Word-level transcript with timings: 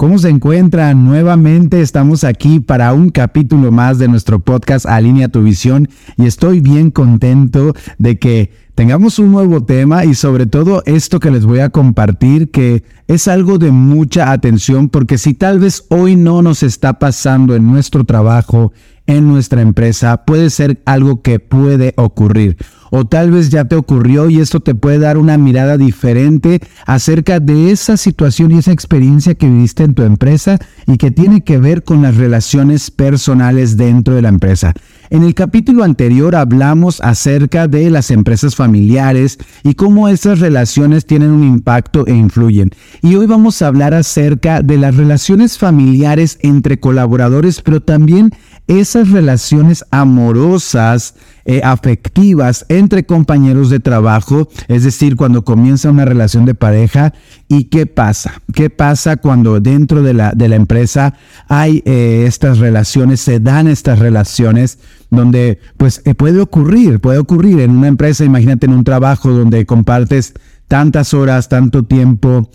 ¿Cómo 0.00 0.18
se 0.18 0.30
encuentran? 0.30 1.04
Nuevamente 1.04 1.82
estamos 1.82 2.24
aquí 2.24 2.58
para 2.58 2.94
un 2.94 3.10
capítulo 3.10 3.70
más 3.70 3.98
de 3.98 4.08
nuestro 4.08 4.40
podcast 4.40 4.86
Alinea 4.86 5.28
tu 5.28 5.42
visión 5.42 5.90
y 6.16 6.24
estoy 6.24 6.60
bien 6.60 6.90
contento 6.90 7.74
de 7.98 8.18
que 8.18 8.50
tengamos 8.74 9.18
un 9.18 9.30
nuevo 9.30 9.62
tema 9.62 10.06
y 10.06 10.14
sobre 10.14 10.46
todo 10.46 10.82
esto 10.86 11.20
que 11.20 11.30
les 11.30 11.44
voy 11.44 11.58
a 11.58 11.68
compartir 11.68 12.50
que 12.50 12.82
es 13.08 13.28
algo 13.28 13.58
de 13.58 13.72
mucha 13.72 14.32
atención 14.32 14.88
porque 14.88 15.18
si 15.18 15.34
tal 15.34 15.58
vez 15.58 15.84
hoy 15.90 16.16
no 16.16 16.40
nos 16.40 16.62
está 16.62 16.98
pasando 16.98 17.54
en 17.54 17.70
nuestro 17.70 18.04
trabajo, 18.04 18.72
en 19.06 19.28
nuestra 19.28 19.60
empresa, 19.60 20.24
puede 20.24 20.48
ser 20.48 20.80
algo 20.86 21.20
que 21.20 21.40
puede 21.40 21.92
ocurrir 21.98 22.56
o 22.90 23.04
tal 23.04 23.30
vez 23.30 23.50
ya 23.50 23.64
te 23.64 23.76
ocurrió 23.76 24.28
y 24.28 24.40
esto 24.40 24.60
te 24.60 24.74
puede 24.74 24.98
dar 24.98 25.18
una 25.18 25.38
mirada 25.38 25.76
diferente 25.76 26.60
acerca 26.86 27.40
de 27.40 27.70
esa 27.70 27.96
situación 27.96 28.52
y 28.52 28.58
esa 28.58 28.72
experiencia 28.72 29.34
que 29.34 29.48
viviste 29.48 29.84
en 29.84 29.94
tu 29.94 30.02
empresa 30.02 30.58
y 30.86 30.96
que 30.96 31.10
tiene 31.10 31.42
que 31.42 31.58
ver 31.58 31.84
con 31.84 32.02
las 32.02 32.16
relaciones 32.16 32.90
personales 32.90 33.76
dentro 33.76 34.14
de 34.14 34.22
la 34.22 34.28
empresa. 34.28 34.74
En 35.12 35.24
el 35.24 35.34
capítulo 35.34 35.82
anterior 35.82 36.36
hablamos 36.36 37.00
acerca 37.00 37.66
de 37.66 37.90
las 37.90 38.12
empresas 38.12 38.54
familiares 38.54 39.38
y 39.64 39.74
cómo 39.74 40.08
esas 40.08 40.38
relaciones 40.38 41.04
tienen 41.04 41.30
un 41.30 41.42
impacto 41.42 42.06
e 42.06 42.14
influyen. 42.14 42.70
Y 43.02 43.16
hoy 43.16 43.26
vamos 43.26 43.60
a 43.60 43.66
hablar 43.66 43.92
acerca 43.92 44.62
de 44.62 44.76
las 44.78 44.96
relaciones 44.96 45.58
familiares 45.58 46.38
entre 46.42 46.78
colaboradores, 46.78 47.60
pero 47.60 47.80
también 47.80 48.30
esas 48.70 49.10
relaciones 49.10 49.84
amorosas, 49.90 51.16
eh, 51.44 51.60
afectivas 51.64 52.64
entre 52.68 53.04
compañeros 53.04 53.68
de 53.68 53.80
trabajo, 53.80 54.48
es 54.68 54.84
decir, 54.84 55.16
cuando 55.16 55.44
comienza 55.44 55.90
una 55.90 56.04
relación 56.04 56.44
de 56.44 56.54
pareja. 56.54 57.12
¿Y 57.48 57.64
qué 57.64 57.86
pasa? 57.86 58.40
¿Qué 58.54 58.70
pasa 58.70 59.16
cuando 59.16 59.58
dentro 59.58 60.04
de 60.04 60.14
la, 60.14 60.32
de 60.32 60.48
la 60.48 60.54
empresa 60.54 61.14
hay 61.48 61.82
eh, 61.84 62.26
estas 62.28 62.58
relaciones, 62.58 63.20
se 63.20 63.40
dan 63.40 63.66
estas 63.66 63.98
relaciones? 63.98 64.78
donde 65.12 65.58
pues 65.76 66.02
eh, 66.04 66.14
puede 66.14 66.38
ocurrir, 66.40 67.00
puede 67.00 67.18
ocurrir 67.18 67.58
en 67.58 67.72
una 67.72 67.88
empresa, 67.88 68.24
imagínate 68.24 68.66
en 68.66 68.74
un 68.74 68.84
trabajo 68.84 69.32
donde 69.32 69.66
compartes 69.66 70.34
tantas 70.68 71.14
horas, 71.14 71.48
tanto 71.48 71.82
tiempo, 71.82 72.48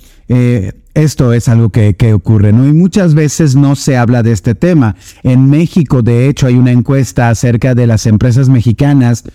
esto 0.96 1.34
es 1.34 1.50
algo 1.50 1.70
que, 1.70 2.14
ocurre, 2.14 2.54
¿no? 2.54 2.66
Y 2.66 2.74
muchas 2.74 3.14
veces 3.14 3.56
no 3.56 3.76
se 3.76 3.98
habla 3.98 4.24
de 4.24 4.32
este 4.32 4.56
tema. 4.56 4.96
En 5.24 5.50
México, 5.50 6.02
de 6.02 6.28
hecho, 6.28 6.48
hay 6.48 6.56
una 6.56 6.72
encuesta 6.72 7.30
acerca 7.30 7.76
de 7.76 7.86
las 7.86 8.06
empresas 8.06 8.50
mexicanas 8.50 9.26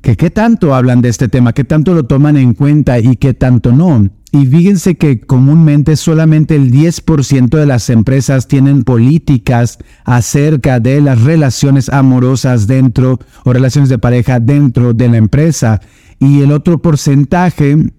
que 0.00 0.16
qué 0.16 0.30
tanto 0.30 0.74
hablan 0.74 1.00
de 1.00 1.08
este 1.08 1.28
tema, 1.28 1.52
qué 1.52 1.64
tanto 1.64 1.94
lo 1.94 2.04
toman 2.04 2.36
en 2.36 2.54
cuenta 2.54 2.98
y 3.00 3.16
qué 3.16 3.34
tanto 3.34 3.72
no. 3.72 4.08
Y 4.30 4.46
fíjense 4.46 4.96
que 4.96 5.20
comúnmente 5.20 5.96
solamente 5.96 6.56
el 6.56 6.72
10% 6.72 7.50
de 7.50 7.66
las 7.66 7.90
empresas 7.90 8.48
tienen 8.48 8.84
políticas 8.84 9.78
acerca 10.04 10.80
de 10.80 11.00
las 11.00 11.20
relaciones 11.20 11.88
amorosas 11.88 12.66
dentro 12.66 13.18
o 13.44 13.52
relaciones 13.52 13.90
de 13.90 13.98
pareja 13.98 14.40
dentro 14.40 14.94
de 14.94 15.08
la 15.08 15.18
empresa. 15.18 15.80
Y 16.18 16.40
el 16.40 16.52
otro 16.52 16.80
porcentaje 16.80 17.92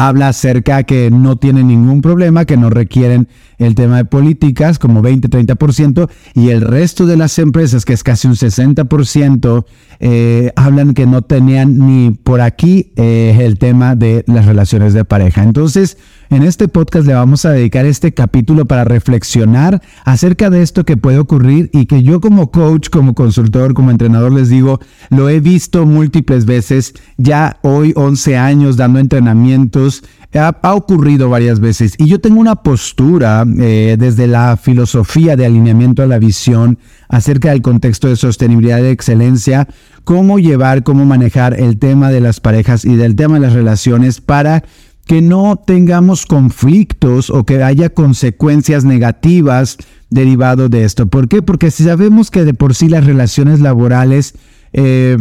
habla 0.00 0.28
acerca 0.28 0.82
que 0.84 1.10
no 1.10 1.36
tienen 1.36 1.68
ningún 1.68 2.00
problema, 2.00 2.46
que 2.46 2.56
no 2.56 2.70
requieren 2.70 3.28
el 3.58 3.74
tema 3.74 3.98
de 3.98 4.06
políticas 4.06 4.78
como 4.78 5.02
20-30% 5.02 6.08
y 6.34 6.48
el 6.48 6.62
resto 6.62 7.04
de 7.04 7.18
las 7.18 7.38
empresas, 7.38 7.84
que 7.84 7.92
es 7.92 8.02
casi 8.02 8.26
un 8.26 8.34
60%, 8.34 9.66
eh, 9.98 10.52
hablan 10.56 10.94
que 10.94 11.04
no 11.04 11.20
tenían 11.20 11.76
ni 11.76 12.12
por 12.12 12.40
aquí 12.40 12.92
eh, 12.96 13.40
el 13.40 13.58
tema 13.58 13.94
de 13.94 14.24
las 14.26 14.46
relaciones 14.46 14.94
de 14.94 15.04
pareja. 15.04 15.42
Entonces, 15.42 15.98
en 16.30 16.44
este 16.44 16.68
podcast 16.68 17.06
le 17.06 17.14
vamos 17.14 17.44
a 17.44 17.50
dedicar 17.50 17.86
este 17.86 18.14
capítulo 18.14 18.64
para 18.64 18.84
reflexionar 18.84 19.82
acerca 20.04 20.48
de 20.48 20.62
esto 20.62 20.84
que 20.84 20.96
puede 20.96 21.18
ocurrir 21.18 21.70
y 21.72 21.86
que 21.86 22.04
yo 22.04 22.20
como 22.20 22.52
coach, 22.52 22.88
como 22.88 23.14
consultor, 23.14 23.74
como 23.74 23.90
entrenador 23.90 24.32
les 24.32 24.48
digo, 24.48 24.80
lo 25.10 25.28
he 25.28 25.40
visto 25.40 25.86
múltiples 25.86 26.46
veces, 26.46 26.94
ya 27.16 27.58
hoy 27.62 27.92
11 27.96 28.36
años 28.36 28.76
dando 28.76 29.00
entrenamientos 29.00 30.04
ha, 30.38 30.74
ocurrido 30.74 31.28
varias 31.28 31.58
veces. 31.58 31.94
Y 31.98 32.06
yo 32.06 32.20
tengo 32.20 32.40
una 32.40 32.56
postura 32.56 33.44
eh, 33.58 33.96
desde 33.98 34.26
la 34.28 34.56
filosofía 34.56 35.34
de 35.34 35.46
alineamiento 35.46 36.02
a 36.02 36.06
la 36.06 36.18
visión 36.18 36.78
acerca 37.08 37.50
del 37.50 37.62
contexto 37.62 38.06
de 38.06 38.16
sostenibilidad 38.16 38.78
y 38.78 38.82
de 38.82 38.90
excelencia, 38.92 39.66
cómo 40.04 40.38
llevar, 40.38 40.84
cómo 40.84 41.04
manejar 41.04 41.58
el 41.58 41.78
tema 41.78 42.10
de 42.10 42.20
las 42.20 42.38
parejas 42.38 42.84
y 42.84 42.94
del 42.94 43.16
tema 43.16 43.34
de 43.34 43.40
las 43.40 43.52
relaciones 43.52 44.20
para 44.20 44.62
que 45.10 45.22
no 45.22 45.56
tengamos 45.56 46.24
conflictos 46.24 47.30
o 47.30 47.42
que 47.42 47.64
haya 47.64 47.88
consecuencias 47.90 48.84
negativas 48.84 49.76
derivado 50.08 50.68
de 50.68 50.84
esto. 50.84 51.08
¿Por 51.08 51.26
qué? 51.26 51.42
Porque 51.42 51.72
si 51.72 51.82
sabemos 51.82 52.30
que 52.30 52.44
de 52.44 52.54
por 52.54 52.76
sí 52.76 52.88
las 52.88 53.04
relaciones 53.04 53.58
laborales 53.58 54.36
eh, 54.72 55.18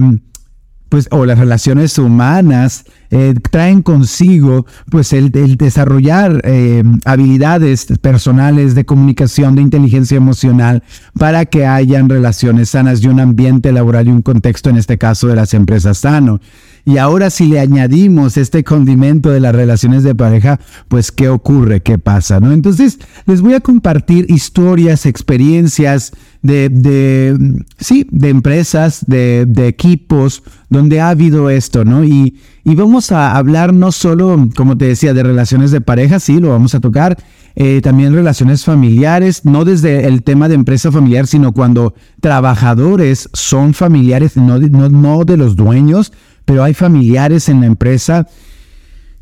pues, 0.90 1.08
o 1.10 1.26
las 1.26 1.40
relaciones 1.40 1.98
humanas 1.98 2.86
eh, 3.10 3.34
traen 3.50 3.82
consigo 3.82 4.68
pues 4.92 5.12
el, 5.12 5.32
desarrollar 5.32 6.40
eh, 6.44 6.84
habilidades 7.06 7.88
personales 8.00 8.76
de 8.76 8.86
comunicación, 8.86 9.56
de 9.56 9.64
inteligencia 9.64 10.18
emocional 10.18 10.84
para 11.18 11.46
que 11.48 11.66
hayan 11.66 12.10
relaciones 12.10 12.70
sanas 12.70 13.04
y 13.04 13.08
un 13.08 13.20
ambiente 13.20 13.72
laboral 13.72 14.08
y 14.08 14.12
un 14.12 14.22
contexto, 14.22 14.70
en 14.70 14.78
este 14.78 15.00
caso 15.00 15.28
de 15.28 15.36
las 15.36 15.56
empresas 15.56 15.98
sano. 15.98 16.40
Y 16.90 16.98
ahora 16.98 17.30
si 17.30 17.46
le 17.46 17.60
añadimos 17.60 18.36
este 18.36 18.64
condimento 18.64 19.30
de 19.30 19.40
las 19.40 19.54
relaciones 19.54 20.02
de 20.02 20.16
pareja, 20.16 20.60
pues 20.88 21.12
¿qué 21.12 21.30
ocurre? 21.30 21.84
¿Qué 21.84 22.00
pasa? 22.00 22.40
¿no? 22.40 22.52
Entonces 22.52 22.98
les 23.28 23.42
voy 23.42 23.54
a 23.54 23.60
compartir 23.60 24.26
historias, 24.28 25.06
experiencias 25.06 26.14
de, 26.42 26.70
de 26.70 27.64
sí, 27.78 28.08
de 28.10 28.30
empresas, 28.30 29.06
de, 29.06 29.46
de, 29.46 29.68
equipos 29.68 30.42
donde 30.70 31.00
ha 31.00 31.10
habido 31.10 31.52
esto, 31.52 31.86
¿no? 31.86 32.04
Y, 32.04 32.40
y 32.64 32.76
vamos 32.76 33.12
a 33.12 33.36
hablar 33.36 33.72
no 33.72 33.92
solo, 33.92 34.50
como 34.56 34.76
te 34.78 34.86
decía, 34.86 35.14
de 35.14 35.22
relaciones 35.22 35.70
de 35.70 35.82
pareja, 35.82 36.20
sí, 36.20 36.40
lo 36.40 36.50
vamos 36.50 36.74
a 36.76 36.80
tocar, 36.80 37.18
eh, 37.56 37.82
también 37.82 38.14
relaciones 38.14 38.64
familiares, 38.64 39.44
no 39.44 39.66
desde 39.66 40.08
el 40.08 40.24
tema 40.24 40.48
de 40.48 40.56
empresa 40.56 40.92
familiar, 40.92 41.28
sino 41.28 41.52
cuando 41.52 41.94
trabajadores 42.22 43.30
son 43.34 43.74
familiares, 43.74 44.38
no, 44.38 44.60
no, 44.60 44.90
no 44.90 45.26
de 45.26 45.38
los 45.38 45.56
dueños, 45.56 46.14
pero 46.50 46.64
hay 46.64 46.74
familiares 46.74 47.48
en 47.48 47.60
la 47.60 47.68
empresa 47.68 48.26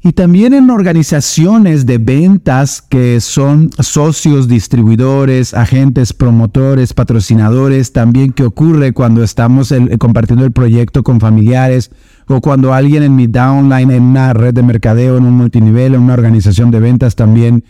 y 0.02 0.14
también 0.14 0.54
en 0.54 0.70
organizaciones 0.70 1.86
de 1.86 1.98
ventas 1.98 2.82
que 2.82 3.20
son 3.20 3.70
socios, 3.80 4.48
distribuidores, 4.48 5.54
agentes, 5.54 6.14
promotores, 6.14 6.94
patrocinadores, 6.94 7.92
también 7.92 8.32
que 8.32 8.46
ocurre 8.46 8.94
cuando 8.94 9.26
estamos 9.26 9.74
compartiendo 10.00 10.46
el 10.46 10.53
proyecto 10.53 11.03
con 11.03 11.20
familiares 11.20 11.91
o 12.28 12.40
cuando 12.40 12.74
alguien 12.74 13.03
en 13.03 13.18
mi 13.18 13.28
downline, 13.28 13.91
en 13.91 14.03
una 14.03 14.32
red 14.32 14.53
de 14.53 14.64
mercadeo, 14.64 15.18
en 15.18 15.26
un 15.26 15.34
multinivel, 15.34 15.96
en 15.96 16.03
una 16.03 16.14
organización 16.14 16.72
de 16.72 16.80
ventas 16.80 17.18
también 17.18 17.66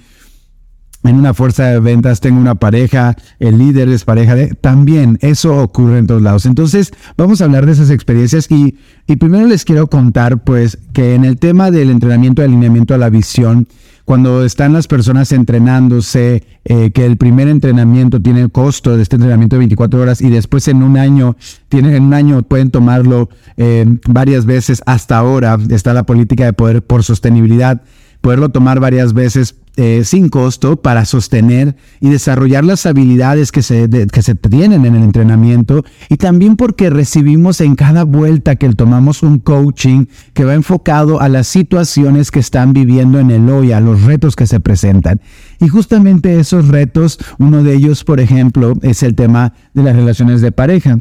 en 1.08 1.16
una 1.16 1.34
fuerza 1.34 1.66
de 1.68 1.80
ventas 1.80 2.20
tengo 2.20 2.40
una 2.40 2.56
pareja, 2.56 3.16
el 3.40 3.58
líder 3.58 3.90
es 3.90 4.04
pareja 4.04 4.36
de... 4.36 4.48
También 4.50 5.18
eso 5.22 5.56
ocurre 5.62 6.00
en 6.00 6.08
todos 6.08 6.22
lados. 6.22 6.46
Entonces 6.46 6.92
vamos 7.16 7.42
a 7.42 7.46
hablar 7.46 7.66
de 7.66 7.72
esas 7.72 7.90
experiencias 7.90 8.48
y, 8.52 8.76
primero 9.18 9.48
les 9.48 9.64
quiero 9.64 9.88
contar 9.88 10.44
pues 10.44 10.78
que 10.94 11.16
en 11.16 11.24
el 11.24 11.38
tema 11.38 11.72
del 11.72 11.90
entrenamiento 11.90 12.42
de 12.42 12.48
alineamiento 12.48 12.94
a 12.94 12.98
la 12.98 13.10
visión, 13.10 13.68
cuando 14.04 14.46
están 14.46 14.74
las 14.74 14.88
personas 14.88 15.32
entrenándose, 15.32 16.44
eh, 16.64 16.92
que 16.92 17.06
el 17.06 17.18
primer 17.18 17.48
entrenamiento 17.48 18.22
tiene 18.22 18.48
costo 18.50 18.96
de 18.96 19.04
este 19.04 19.16
entrenamiento 19.16 19.56
de 19.56 19.60
24 19.60 20.02
horas 20.02 20.22
y 20.22 20.30
después 20.30 20.68
en 20.68 20.84
un 20.84 20.98
año, 20.98 21.36
tienen, 21.68 21.94
en 21.94 22.04
un 22.04 22.14
año 22.14 22.42
pueden 22.44 22.72
tomarlo 22.72 23.30
eh, 23.58 23.86
varias 24.08 24.46
veces 24.46 24.82
hasta 24.86 25.18
ahora, 25.18 25.58
está 25.70 25.94
la 25.94 26.06
política 26.06 26.46
de 26.46 26.54
poder 26.54 26.84
por 26.84 27.04
sostenibilidad, 27.04 27.82
poderlo 28.22 28.50
tomar 28.50 28.80
varias 28.80 29.14
veces 29.14 29.56
eh, 29.80 30.04
sin 30.04 30.30
costo 30.30 30.82
para 30.82 31.06
sostener 31.06 31.76
y 32.00 32.10
desarrollar 32.10 32.66
las 32.66 32.88
habilidades 32.88 33.52
que 33.52 33.62
se, 33.62 33.88
que 34.12 34.22
se 34.24 34.34
tienen 34.34 34.86
en 34.86 34.96
el 34.96 35.04
entrenamiento 35.04 35.86
y 36.10 36.18
también 36.18 36.56
porque 36.56 36.90
recibimos 36.90 37.62
en 37.62 37.76
cada 37.76 38.04
vuelta 38.04 38.56
que 38.56 38.74
tomamos 38.74 39.22
un 39.22 39.38
coaching 39.38 40.08
que 40.34 40.46
va 40.46 40.56
enfocado 40.56 41.22
a 41.22 41.30
las 41.30 41.46
situaciones 41.46 42.32
que 42.32 42.40
están 42.40 42.74
viviendo 42.74 43.20
en 43.20 43.30
el 43.30 43.48
hoy, 43.50 43.72
a 43.72 43.80
los 43.80 44.02
retos 44.02 44.36
que 44.36 44.48
se 44.48 44.60
presentan. 44.60 45.22
Y 45.60 45.68
justamente 45.68 46.40
esos 46.40 46.70
retos, 46.70 47.20
uno 47.38 47.62
de 47.62 47.76
ellos, 47.76 48.04
por 48.04 48.20
ejemplo, 48.20 48.74
es 48.82 49.04
el 49.04 49.14
tema 49.14 49.54
de 49.76 49.84
las 49.84 49.96
relaciones 49.96 50.42
de 50.42 50.52
pareja. 50.52 51.00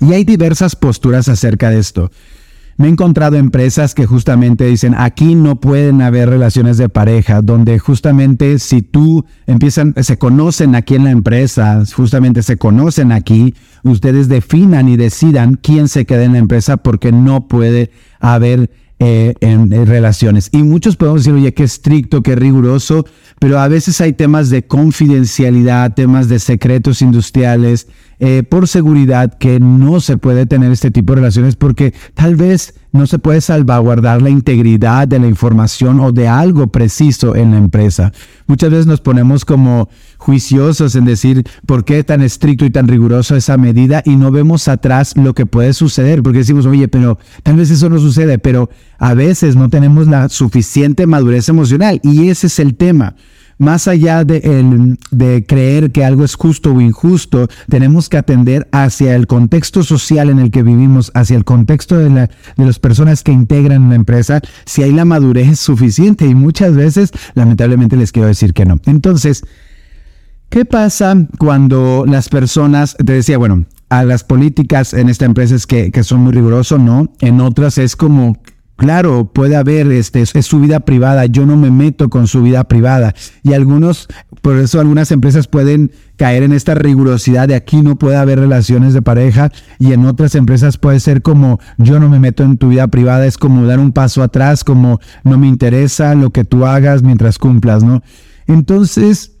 Y 0.00 0.14
hay 0.14 0.24
diversas 0.24 0.74
posturas 0.76 1.28
acerca 1.28 1.70
de 1.70 1.78
esto. 1.78 2.10
Me 2.82 2.88
he 2.88 2.90
encontrado 2.90 3.36
empresas 3.36 3.94
que 3.94 4.06
justamente 4.06 4.66
dicen, 4.66 4.96
aquí 4.98 5.36
no 5.36 5.60
pueden 5.60 6.02
haber 6.02 6.28
relaciones 6.28 6.78
de 6.78 6.88
pareja, 6.88 7.40
donde 7.40 7.78
justamente 7.78 8.58
si 8.58 8.82
tú 8.82 9.24
empiezan, 9.46 9.94
se 10.02 10.18
conocen 10.18 10.74
aquí 10.74 10.96
en 10.96 11.04
la 11.04 11.12
empresa, 11.12 11.84
justamente 11.94 12.42
se 12.42 12.56
conocen 12.56 13.12
aquí, 13.12 13.54
ustedes 13.84 14.26
definan 14.26 14.88
y 14.88 14.96
decidan 14.96 15.60
quién 15.62 15.86
se 15.86 16.06
queda 16.06 16.24
en 16.24 16.32
la 16.32 16.38
empresa 16.38 16.76
porque 16.76 17.12
no 17.12 17.46
puede 17.46 17.92
haber 18.18 18.68
eh, 19.04 19.34
en, 19.40 19.68
relaciones. 19.84 20.48
Y 20.52 20.62
muchos 20.62 20.94
podemos 20.94 21.24
decir, 21.24 21.34
oye, 21.34 21.52
qué 21.52 21.64
estricto, 21.64 22.22
qué 22.22 22.36
riguroso, 22.36 23.04
pero 23.40 23.58
a 23.58 23.66
veces 23.66 24.00
hay 24.00 24.12
temas 24.12 24.48
de 24.48 24.62
confidencialidad, 24.64 25.94
temas 25.94 26.28
de 26.28 26.38
secretos 26.38 27.02
industriales, 27.02 27.88
eh, 28.20 28.44
por 28.44 28.68
seguridad 28.68 29.36
que 29.36 29.58
no 29.58 30.00
se 30.00 30.18
puede 30.18 30.46
tener 30.46 30.70
este 30.70 30.92
tipo 30.92 31.14
de 31.14 31.22
relaciones 31.22 31.56
porque 31.56 31.92
tal 32.14 32.36
vez 32.36 32.74
no 32.92 33.08
se 33.08 33.18
puede 33.18 33.40
salvaguardar 33.40 34.22
la 34.22 34.30
integridad 34.30 35.08
de 35.08 35.18
la 35.18 35.26
información 35.26 35.98
o 35.98 36.12
de 36.12 36.28
algo 36.28 36.68
preciso 36.68 37.34
en 37.34 37.50
la 37.50 37.58
empresa. 37.58 38.12
Muchas 38.46 38.70
veces 38.70 38.86
nos 38.86 39.00
ponemos 39.00 39.44
como 39.44 39.88
juiciosos 40.22 40.94
en 40.94 41.04
decir 41.04 41.44
por 41.66 41.84
qué 41.84 42.04
tan 42.04 42.22
estricto 42.22 42.64
y 42.64 42.70
tan 42.70 42.86
riguroso 42.86 43.34
esa 43.34 43.56
medida 43.56 44.02
y 44.06 44.14
no 44.14 44.30
vemos 44.30 44.68
atrás 44.68 45.14
lo 45.16 45.34
que 45.34 45.46
puede 45.46 45.72
suceder 45.72 46.22
porque 46.22 46.38
decimos, 46.38 46.64
oye, 46.64 46.86
pero 46.86 47.18
tal 47.42 47.56
vez 47.56 47.70
eso 47.70 47.88
no 47.88 47.98
sucede, 47.98 48.38
pero 48.38 48.70
a 48.98 49.14
veces 49.14 49.56
no 49.56 49.68
tenemos 49.68 50.06
la 50.06 50.28
suficiente 50.28 51.06
madurez 51.06 51.48
emocional 51.48 52.00
y 52.04 52.28
ese 52.28 52.46
es 52.46 52.60
el 52.60 52.76
tema 52.76 53.16
más 53.58 53.86
allá 53.86 54.24
de, 54.24 55.44
creer 55.46 55.92
que 55.92 56.04
algo 56.04 56.24
es 56.24 56.34
justo 56.34 56.72
o 56.72 56.80
injusto, 56.80 57.48
tenemos 57.68 58.08
que 58.08 58.16
atender 58.16 58.68
hacia 58.72 59.14
el 59.14 59.26
contexto 59.26 59.84
social 59.84 60.30
en 60.30 60.40
el 60.40 60.50
que 60.50 60.62
vivimos, 60.62 61.12
hacia 61.14 61.36
el 61.36 61.44
contexto 61.44 61.96
de, 61.96 62.08
de 62.10 62.28
las 62.56 62.78
personas 62.80 63.22
que 63.22 63.30
integran 63.30 63.88
la 63.88 63.94
empresa, 63.94 64.40
si 64.64 64.82
hay 64.82 64.92
la 64.92 65.04
madurez 65.04 65.60
suficiente 65.60 66.26
y 66.26 66.34
muchas 66.34 66.74
veces, 66.74 67.12
lamentablemente, 67.34 67.96
les 67.96 68.10
quiero 68.10 68.28
decir 68.28 68.52
que 68.52 68.64
no. 68.64 68.80
Entonces, 68.86 69.44
¿qué 70.52 70.66
pasa 70.66 71.16
cuando 71.38 72.04
las 72.06 72.28
personas, 72.28 72.94
te 73.02 73.14
decía, 73.14 73.38
bueno, 73.38 73.64
a 73.88 74.04
las 74.04 74.22
políticas 74.22 74.92
en 74.92 75.08
esta 75.08 75.24
empresa 75.24 75.54
es 75.54 75.66
que, 75.66 75.90
son 76.04 76.20
muy 76.20 76.32
rigurosos, 76.32 76.78
¿no? 76.78 77.10
En 77.20 77.40
otras 77.40 77.78
es 77.78 77.96
como 77.96 78.36
Claro, 78.76 79.30
puede 79.32 79.54
haber, 79.54 79.92
este, 79.92 80.22
es 80.22 80.46
su 80.46 80.58
vida 80.58 80.80
privada, 80.80 81.26
yo 81.26 81.46
no 81.46 81.56
me 81.56 81.70
meto 81.70 82.10
con 82.10 82.26
su 82.26 82.42
vida 82.42 82.64
privada. 82.64 83.14
Y 83.44 83.52
algunos, 83.52 84.08
por 84.40 84.56
eso 84.56 84.80
algunas 84.80 85.12
empresas 85.12 85.46
pueden 85.46 85.92
caer 86.16 86.42
en 86.42 86.52
esta 86.52 86.74
rigurosidad 86.74 87.46
de 87.46 87.54
aquí 87.54 87.80
no 87.82 87.96
puede 87.96 88.16
haber 88.16 88.40
relaciones 88.40 88.92
de 88.92 89.00
pareja 89.00 89.52
y 89.78 89.92
en 89.92 90.04
otras 90.04 90.34
empresas 90.34 90.78
puede 90.78 90.98
ser 90.98 91.22
como 91.22 91.60
yo 91.78 92.00
no 92.00 92.08
me 92.08 92.18
meto 92.18 92.42
en 92.42 92.56
tu 92.56 92.70
vida 92.70 92.88
privada, 92.88 93.24
es 93.26 93.38
como 93.38 93.66
dar 93.66 93.78
un 93.78 93.92
paso 93.92 94.20
atrás, 94.22 94.64
como 94.64 94.98
no 95.22 95.38
me 95.38 95.46
interesa 95.46 96.16
lo 96.16 96.30
que 96.30 96.44
tú 96.44 96.66
hagas 96.66 97.04
mientras 97.04 97.38
cumplas, 97.38 97.84
¿no? 97.84 98.02
Entonces, 98.48 99.31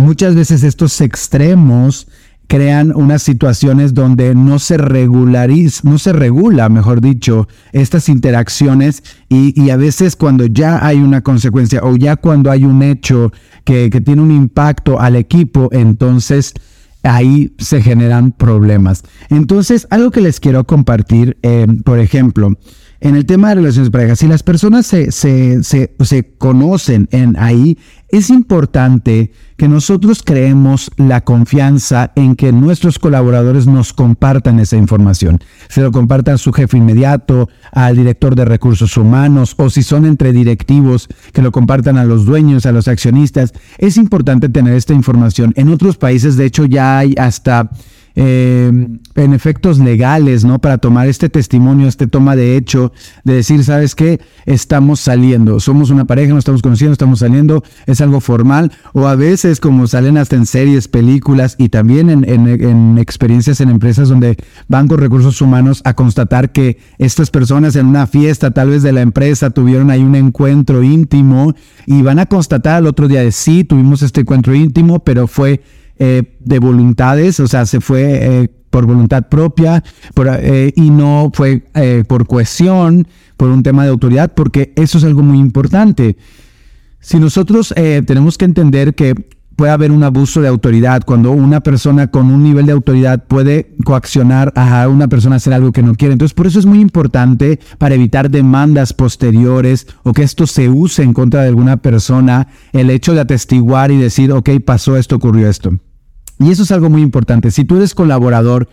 muchas 0.00 0.34
veces 0.34 0.62
estos 0.62 1.00
extremos 1.00 2.08
crean 2.50 2.92
unas 2.96 3.22
situaciones 3.22 3.94
donde 3.94 4.34
no 4.34 4.58
se 4.58 4.76
regulariza, 4.76 5.88
no 5.88 5.98
se 5.98 6.12
regula, 6.12 6.68
mejor 6.68 7.00
dicho, 7.00 7.46
estas 7.70 8.08
interacciones 8.08 9.04
y, 9.28 9.70
a 9.70 9.76
veces 9.76 10.16
cuando 10.16 10.46
ya 10.46 10.84
hay 10.84 10.98
una 10.98 11.20
consecuencia 11.20 11.80
o 11.84 11.94
ya 11.94 12.16
cuando 12.16 12.50
hay 12.50 12.64
un 12.64 12.82
hecho 12.82 13.32
que, 13.64 13.88
tiene 14.04 14.20
un 14.20 14.32
impacto 14.32 14.98
al 14.98 15.14
equipo, 15.14 15.68
entonces 15.70 16.52
ahí 17.04 17.54
se 17.58 17.80
generan 17.82 18.32
problemas. 18.32 19.04
Entonces, 19.28 19.86
algo 19.90 20.10
que 20.10 20.20
les 20.20 20.40
quiero 20.40 20.64
compartir, 20.64 21.38
eh, 21.42 21.68
por 21.84 22.00
ejemplo, 22.00 22.56
en 23.00 23.16
el 23.16 23.24
tema 23.24 23.48
de 23.48 23.56
relaciones 23.56 23.88
de 23.88 23.92
pareja, 23.92 24.16
si 24.16 24.26
las 24.26 24.42
personas 24.42 24.86
se, 24.86 25.10
se, 25.10 25.64
se, 25.64 25.94
se 26.00 26.34
conocen 26.36 27.08
en 27.12 27.34
ahí, 27.38 27.78
es 28.10 28.28
importante 28.28 29.32
que 29.56 29.68
nosotros 29.68 30.22
creemos 30.22 30.90
la 30.96 31.22
confianza 31.22 32.12
en 32.14 32.34
que 32.34 32.52
nuestros 32.52 32.98
colaboradores 32.98 33.66
nos 33.66 33.92
compartan 33.92 34.58
esa 34.60 34.76
información. 34.76 35.40
Se 35.68 35.80
lo 35.80 35.92
compartan 35.92 36.34
a 36.34 36.38
su 36.38 36.52
jefe 36.52 36.76
inmediato, 36.76 37.48
al 37.72 37.96
director 37.96 38.34
de 38.34 38.44
recursos 38.44 38.96
humanos 38.96 39.54
o 39.56 39.70
si 39.70 39.82
son 39.82 40.04
entre 40.04 40.32
directivos, 40.32 41.08
que 41.32 41.42
lo 41.42 41.52
compartan 41.52 41.96
a 41.96 42.04
los 42.04 42.26
dueños, 42.26 42.66
a 42.66 42.72
los 42.72 42.88
accionistas. 42.88 43.52
Es 43.78 43.96
importante 43.96 44.48
tener 44.48 44.74
esta 44.74 44.92
información. 44.92 45.52
En 45.56 45.70
otros 45.70 45.96
países, 45.96 46.36
de 46.36 46.46
hecho, 46.46 46.66
ya 46.66 46.98
hay 46.98 47.14
hasta 47.16 47.70
eh, 48.14 48.70
en 49.14 49.32
efectos 49.32 49.78
legales, 49.78 50.44
¿no? 50.44 50.58
Para 50.58 50.78
tomar 50.78 51.08
este 51.08 51.28
testimonio, 51.28 51.88
este 51.88 52.06
toma 52.06 52.36
de 52.36 52.56
hecho, 52.56 52.92
de 53.24 53.34
decir, 53.34 53.64
¿sabes 53.64 53.94
qué? 53.94 54.20
Estamos 54.46 55.00
saliendo, 55.00 55.60
somos 55.60 55.90
una 55.90 56.04
pareja, 56.04 56.30
nos 56.30 56.40
estamos 56.40 56.62
conociendo, 56.62 56.92
estamos 56.92 57.20
saliendo, 57.20 57.62
es 57.86 58.00
algo 58.00 58.20
formal, 58.20 58.72
o 58.92 59.06
a 59.06 59.14
veces 59.14 59.60
como 59.60 59.86
salen 59.86 60.16
hasta 60.16 60.36
en 60.36 60.46
series, 60.46 60.88
películas 60.88 61.56
y 61.58 61.68
también 61.68 62.10
en, 62.10 62.24
en 62.24 62.98
experiencias 62.98 63.60
en 63.60 63.70
empresas 63.70 64.08
donde 64.08 64.36
van 64.68 64.88
con 64.88 64.98
recursos 64.98 65.40
humanos 65.40 65.82
a 65.84 65.94
constatar 65.94 66.52
que 66.52 66.78
estas 66.98 67.30
personas 67.30 67.76
en 67.76 67.86
una 67.86 68.06
fiesta 68.06 68.50
tal 68.50 68.70
vez 68.70 68.82
de 68.82 68.92
la 68.92 69.00
empresa 69.00 69.50
tuvieron 69.50 69.90
ahí 69.90 70.02
un 70.02 70.14
encuentro 70.14 70.82
íntimo 70.82 71.54
y 71.86 72.02
van 72.02 72.18
a 72.18 72.26
constatar 72.26 72.76
al 72.76 72.86
otro 72.86 73.08
día 73.08 73.20
de 73.20 73.32
sí, 73.32 73.64
tuvimos 73.64 74.02
este 74.02 74.22
encuentro 74.22 74.54
íntimo, 74.54 75.00
pero 75.00 75.26
fue 75.26 75.62
eh, 76.02 76.38
de 76.40 76.58
voluntades, 76.58 77.40
o 77.40 77.46
sea, 77.46 77.66
se 77.66 77.82
fue 77.82 78.02
eh, 78.42 78.48
por 78.70 78.86
voluntad 78.86 79.28
propia 79.28 79.84
eh, 80.40 80.72
y 80.74 80.88
no 80.88 81.30
fue 81.34 81.62
por 82.08 82.26
cohesión, 82.26 83.06
por 83.36 83.50
un 83.50 83.62
tema 83.62 83.84
de 83.84 83.90
autoridad, 83.90 84.32
porque 84.34 84.72
eso 84.76 84.96
es 84.96 85.04
algo 85.04 85.20
muy 85.20 85.38
importante. 85.38 86.16
Si 87.00 87.18
nosotros 87.18 87.74
tenemos 87.76 88.38
que 88.38 88.46
entender 88.46 88.94
que 88.94 89.14
puede 89.56 89.72
haber 89.72 89.92
un 89.92 90.02
abuso 90.02 90.40
de 90.40 90.48
autoridad, 90.48 91.02
cuando 91.04 91.32
una 91.32 91.60
persona 91.60 92.06
con 92.06 92.30
un 92.30 92.42
nivel 92.42 92.64
de 92.64 92.72
autoridad 92.72 93.24
puede 93.26 93.76
coaccionar 93.84 94.54
a 94.56 94.88
una 94.88 95.06
persona 95.06 95.34
a 95.34 95.36
hacer 95.36 95.52
algo 95.52 95.70
que 95.70 95.82
no 95.82 95.96
quiere. 95.96 96.14
Entonces, 96.14 96.32
por 96.32 96.46
eso 96.46 96.58
es 96.58 96.64
muy 96.64 96.80
importante 96.80 97.60
para 97.76 97.94
evitar 97.94 98.30
demandas 98.30 98.94
posteriores 98.94 99.86
o 100.02 100.14
que 100.14 100.22
esto 100.22 100.46
se 100.46 100.70
use 100.70 101.02
en 101.02 101.12
contra 101.12 101.42
de 101.42 101.48
alguna 101.48 101.76
persona, 101.76 102.48
el 102.72 102.88
hecho 102.88 103.12
de 103.12 103.20
atestiguar 103.20 103.90
y 103.90 103.98
decir, 103.98 104.32
ok, 104.32 104.48
pasó 104.64 104.96
esto, 104.96 105.16
ocurrió 105.16 105.46
esto. 105.46 105.78
Y 106.40 106.50
eso 106.50 106.62
es 106.62 106.72
algo 106.72 106.88
muy 106.88 107.02
importante. 107.02 107.50
Si 107.50 107.64
tú 107.64 107.76
eres 107.76 107.94
colaborador 107.94 108.66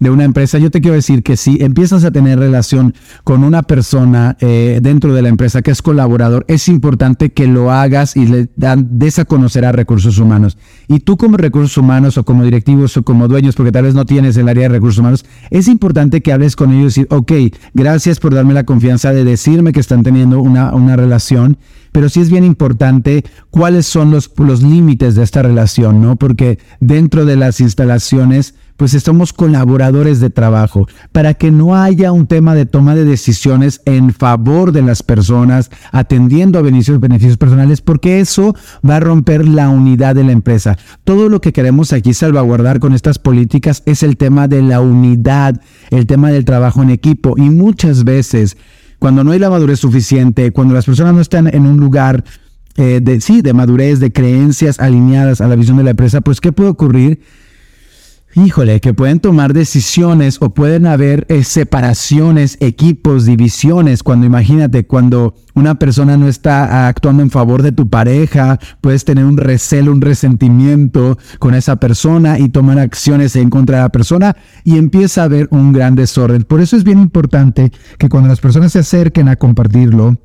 de 0.00 0.10
una 0.10 0.24
empresa, 0.24 0.58
yo 0.58 0.72
te 0.72 0.80
quiero 0.80 0.96
decir 0.96 1.22
que 1.22 1.36
si 1.36 1.62
empiezas 1.62 2.02
a 2.02 2.10
tener 2.10 2.36
relación 2.36 2.92
con 3.22 3.44
una 3.44 3.62
persona 3.62 4.36
eh, 4.40 4.80
dentro 4.82 5.14
de 5.14 5.22
la 5.22 5.28
empresa 5.28 5.62
que 5.62 5.70
es 5.70 5.80
colaborador, 5.80 6.44
es 6.48 6.66
importante 6.66 7.30
que 7.30 7.46
lo 7.46 7.70
hagas 7.70 8.16
y 8.16 8.26
le 8.26 8.48
dan, 8.56 8.98
des 8.98 9.20
a 9.20 9.24
conocer 9.24 9.64
a 9.64 9.70
recursos 9.70 10.18
humanos. 10.18 10.58
Y 10.88 10.98
tú 10.98 11.16
como 11.16 11.36
recursos 11.36 11.78
humanos 11.78 12.18
o 12.18 12.24
como 12.24 12.42
directivos 12.42 12.96
o 12.96 13.04
como 13.04 13.28
dueños, 13.28 13.54
porque 13.54 13.70
tal 13.70 13.84
vez 13.84 13.94
no 13.94 14.04
tienes 14.04 14.36
el 14.36 14.48
área 14.48 14.64
de 14.64 14.70
recursos 14.70 14.98
humanos, 14.98 15.24
es 15.50 15.68
importante 15.68 16.22
que 16.22 16.32
hables 16.32 16.56
con 16.56 16.72
ellos 16.72 16.98
y 16.98 17.02
decir, 17.02 17.06
ok, 17.10 17.32
gracias 17.72 18.18
por 18.18 18.34
darme 18.34 18.54
la 18.54 18.64
confianza 18.64 19.12
de 19.12 19.22
decirme 19.22 19.72
que 19.72 19.78
están 19.78 20.02
teniendo 20.02 20.40
una, 20.40 20.74
una 20.74 20.96
relación 20.96 21.58
pero 21.92 22.08
sí 22.08 22.20
es 22.20 22.30
bien 22.30 22.44
importante 22.44 23.24
cuáles 23.50 23.86
son 23.86 24.10
los, 24.10 24.32
los 24.38 24.62
límites 24.62 25.14
de 25.14 25.22
esta 25.22 25.42
relación, 25.42 26.00
¿no? 26.00 26.16
Porque 26.16 26.58
dentro 26.80 27.24
de 27.26 27.36
las 27.36 27.60
instalaciones, 27.60 28.54
pues 28.76 28.94
estamos 28.94 29.32
colaboradores 29.32 30.18
de 30.18 30.30
trabajo, 30.30 30.88
para 31.12 31.34
que 31.34 31.50
no 31.50 31.76
haya 31.76 32.10
un 32.10 32.26
tema 32.26 32.54
de 32.54 32.66
toma 32.66 32.94
de 32.94 33.04
decisiones 33.04 33.82
en 33.84 34.12
favor 34.12 34.72
de 34.72 34.82
las 34.82 35.02
personas, 35.02 35.70
atendiendo 35.92 36.58
a 36.58 36.62
beneficios, 36.62 36.98
beneficios 36.98 37.36
personales, 37.36 37.80
porque 37.82 38.20
eso 38.20 38.56
va 38.88 38.96
a 38.96 39.00
romper 39.00 39.46
la 39.46 39.68
unidad 39.68 40.14
de 40.14 40.24
la 40.24 40.32
empresa. 40.32 40.78
Todo 41.04 41.28
lo 41.28 41.40
que 41.40 41.52
queremos 41.52 41.92
aquí 41.92 42.14
salvaguardar 42.14 42.80
con 42.80 42.94
estas 42.94 43.18
políticas 43.18 43.82
es 43.86 44.02
el 44.02 44.16
tema 44.16 44.48
de 44.48 44.62
la 44.62 44.80
unidad, 44.80 45.60
el 45.90 46.06
tema 46.06 46.30
del 46.30 46.44
trabajo 46.44 46.82
en 46.82 46.90
equipo, 46.90 47.34
y 47.36 47.50
muchas 47.50 48.04
veces 48.04 48.56
cuando 49.02 49.24
no 49.24 49.32
hay 49.32 49.40
la 49.40 49.50
madurez 49.50 49.80
suficiente, 49.80 50.52
cuando 50.52 50.74
las 50.74 50.86
personas 50.86 51.12
no 51.12 51.20
están 51.20 51.52
en 51.52 51.66
un 51.66 51.76
lugar 51.78 52.22
eh, 52.76 53.00
de, 53.02 53.20
sí, 53.20 53.42
de 53.42 53.52
madurez, 53.52 53.98
de 53.98 54.12
creencias 54.12 54.78
alineadas 54.78 55.40
a 55.40 55.48
la 55.48 55.56
visión 55.56 55.76
de 55.76 55.82
la 55.82 55.90
empresa, 55.90 56.20
pues 56.20 56.40
¿qué 56.40 56.52
puede 56.52 56.70
ocurrir? 56.70 57.18
Híjole, 58.34 58.80
que 58.80 58.94
pueden 58.94 59.20
tomar 59.20 59.52
decisiones 59.52 60.38
o 60.40 60.54
pueden 60.54 60.86
haber 60.86 61.26
eh, 61.28 61.44
separaciones, 61.44 62.56
equipos, 62.60 63.26
divisiones. 63.26 64.02
Cuando 64.02 64.24
imagínate, 64.24 64.86
cuando 64.86 65.34
una 65.52 65.74
persona 65.74 66.16
no 66.16 66.28
está 66.28 66.88
actuando 66.88 67.22
en 67.22 67.30
favor 67.30 67.62
de 67.62 67.72
tu 67.72 67.90
pareja, 67.90 68.58
puedes 68.80 69.04
tener 69.04 69.26
un 69.26 69.36
recelo, 69.36 69.92
un 69.92 70.00
resentimiento 70.00 71.18
con 71.38 71.54
esa 71.54 71.76
persona 71.76 72.38
y 72.38 72.48
tomar 72.48 72.78
acciones 72.78 73.36
en 73.36 73.50
contra 73.50 73.76
de 73.76 73.82
la 73.82 73.88
persona 73.90 74.34
y 74.64 74.78
empieza 74.78 75.20
a 75.20 75.24
haber 75.24 75.48
un 75.50 75.74
gran 75.74 75.94
desorden. 75.94 76.44
Por 76.44 76.62
eso 76.62 76.74
es 76.76 76.84
bien 76.84 77.00
importante 77.00 77.70
que 77.98 78.08
cuando 78.08 78.30
las 78.30 78.40
personas 78.40 78.72
se 78.72 78.78
acerquen 78.78 79.28
a 79.28 79.36
compartirlo, 79.36 80.16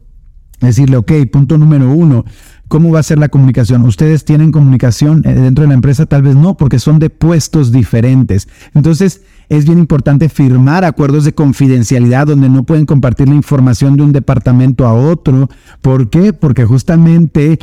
decirle, 0.61 0.95
ok, 0.95 1.11
punto 1.29 1.57
número 1.57 1.91
uno, 1.91 2.23
¿Cómo 2.67 2.91
va 2.91 2.99
a 2.99 3.03
ser 3.03 3.17
la 3.17 3.29
comunicación? 3.29 3.83
¿Ustedes 3.83 4.25
tienen 4.25 4.51
comunicación 4.51 5.21
eh, 5.25 5.33
dentro 5.33 5.63
de 5.63 5.69
la 5.69 5.73
empresa? 5.73 6.05
Tal 6.05 6.21
vez 6.21 6.35
no, 6.35 6.57
porque 6.57 6.79
son 6.79 6.99
de 6.99 7.09
puestos 7.09 7.71
diferentes. 7.71 8.49
Entonces, 8.73 9.21
es 9.47 9.65
bien 9.65 9.79
importante 9.79 10.27
firmar 10.27 10.83
acuerdos 10.83 11.23
de 11.23 11.33
confidencialidad 11.33 12.27
donde 12.27 12.49
no 12.49 12.63
pueden 12.63 12.85
compartir 12.85 13.29
la 13.29 13.35
información 13.35 13.95
de 13.95 14.03
un 14.03 14.11
departamento 14.11 14.85
a 14.85 14.93
otro. 14.93 15.49
¿Por 15.81 16.09
qué? 16.09 16.33
Porque 16.33 16.65
justamente 16.65 17.57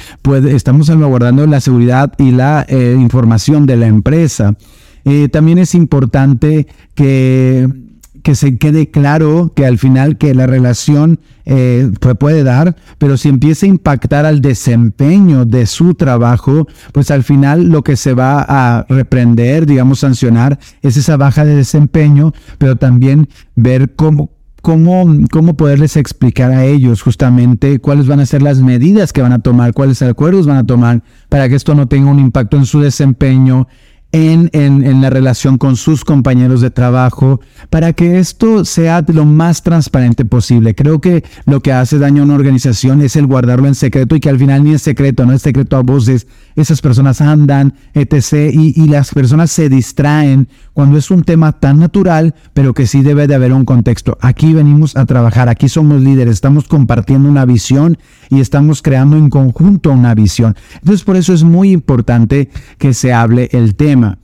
estamos 0.49 0.87
salvaguardando 0.87 1.47
la 1.47 1.61
seguridad 1.61 2.15
y 2.17 2.31
la 2.31 2.65
eh, 2.69 2.97
información 2.99 3.67
de 3.67 3.77
la 3.77 3.87
empresa. 3.87 4.57
Eh, 5.05 5.29
también 5.29 5.59
es 5.59 5.75
importante 5.75 6.67
que 6.95 7.69
que 8.25 8.35
se 8.35 8.57
quede 8.57 8.91
claro 8.91 9.53
que 9.55 9.67
al 9.67 9.79
final 9.79 10.17
que 10.17 10.35
la 10.35 10.47
relación 10.47 11.21
eh, 11.45 11.91
puede 12.19 12.43
dar, 12.43 12.75
pero 12.97 13.19
si 13.19 13.29
empieza 13.29 13.67
a 13.67 13.69
impactar 13.69 14.25
al 14.25 14.41
desempeño 14.41 15.45
de 15.45 15.67
su 15.67 15.93
trabajo, 15.93 16.67
pues 16.93 17.11
al 17.11 17.23
final 17.23 17.69
lo 17.69 17.85
que 17.85 17.97
se 17.97 18.15
va 18.15 18.43
a 18.49 18.87
reprender, 18.89 19.67
digamos, 19.67 19.99
sancionar, 19.99 20.59
es 20.81 20.97
esa 20.97 21.19
baja 21.19 21.45
de 21.45 21.55
desempeño, 21.55 22.33
pero 22.57 22.77
también 22.77 23.29
ver 23.57 23.93
cómo, 23.95 24.31
cómo, 24.63 25.07
cómo 25.31 25.55
poderles 25.55 25.99
explicar 25.99 26.51
a 26.51 26.65
ellos 26.65 27.03
justamente 27.03 27.79
cuáles 27.79 28.07
van 28.07 28.21
a 28.21 28.27
ser 28.27 28.41
las 28.41 28.61
medidas 28.61 29.13
que 29.13 29.21
van 29.21 29.35
a 29.35 29.41
tomar, 29.41 29.75
cuáles 29.75 30.01
acuerdos 30.01 30.47
van 30.47 30.57
a 30.57 30.67
tomar 30.67 31.03
para 31.29 31.51
que 31.51 31.57
esto 31.57 31.75
no 31.75 31.89
tenga 31.89 32.11
un 32.11 32.21
impacto 32.21 32.57
en 32.57 32.65
su 32.65 32.81
desempeño 32.81 33.69
en, 34.15 34.49
en, 34.53 35.01
la 35.01 35.11
relación 35.11 35.59
con 35.59 35.75
sus 35.75 36.05
compañeros 36.05 36.61
de 36.61 36.71
trabajo 36.71 37.41
para 37.69 37.93
que 37.95 38.21
esto 38.21 38.65
sea 38.65 39.05
lo 39.09 39.25
más 39.25 39.65
transparente 39.65 40.25
posible. 40.25 40.77
Creo 40.77 41.01
que 41.01 41.25
lo 41.47 41.61
que 41.61 41.73
hace 41.73 41.99
daño 41.99 42.23
a 42.23 42.25
una 42.27 42.37
organización 42.37 43.03
es 43.03 43.17
el 43.17 43.27
guardarlo 43.27 43.67
en 43.67 43.75
secreto 43.75 44.15
y 44.15 44.21
que 44.21 44.29
al 44.29 44.39
final 44.39 44.63
ni 44.63 44.75
es 44.75 44.83
secreto, 44.83 45.27
no 45.27 45.33
es 45.33 45.43
secreto 45.43 45.77
a 45.77 45.83
voces. 45.83 46.29
Esas 46.57 46.81
personas 46.81 47.21
andan, 47.21 47.75
etc. 47.95 48.53
Y, 48.53 48.87
las 48.89 49.13
personas 49.13 49.51
se 49.51 49.69
distraen 49.69 50.49
cuando 50.73 50.99
es 50.99 51.11
un 51.11 51.25
tema 51.25 51.53
tan 51.53 51.81
natural, 51.81 52.35
pero 52.53 52.75
que 52.75 52.87
sí 52.87 53.03
debe 53.03 53.27
de 53.27 53.35
haber 53.35 53.53
un 53.53 53.65
contexto. 53.65 54.17
Aquí 54.21 54.53
venimos 54.53 54.97
a 54.97 55.07
trabajar, 55.07 55.49
aquí 55.49 55.69
somos 55.69 56.01
líderes, 56.01 56.35
estamos 56.35 56.69
compartiendo 56.69 57.29
una 57.29 57.45
visión 57.45 57.99
y 58.31 58.41
estamos 58.41 58.83
creando 58.83 59.17
en 59.17 59.31
conjunto 59.31 59.91
una 59.91 60.15
visión. 60.15 60.57
Entonces 60.75 61.05
por 61.05 61.17
eso 61.17 61.33
es 61.33 61.43
muy 61.43 61.73
importante 61.73 62.51
que 62.79 62.95
se 62.95 63.13
hable 63.13 63.49
el 63.53 63.75
tema. 63.75 64.19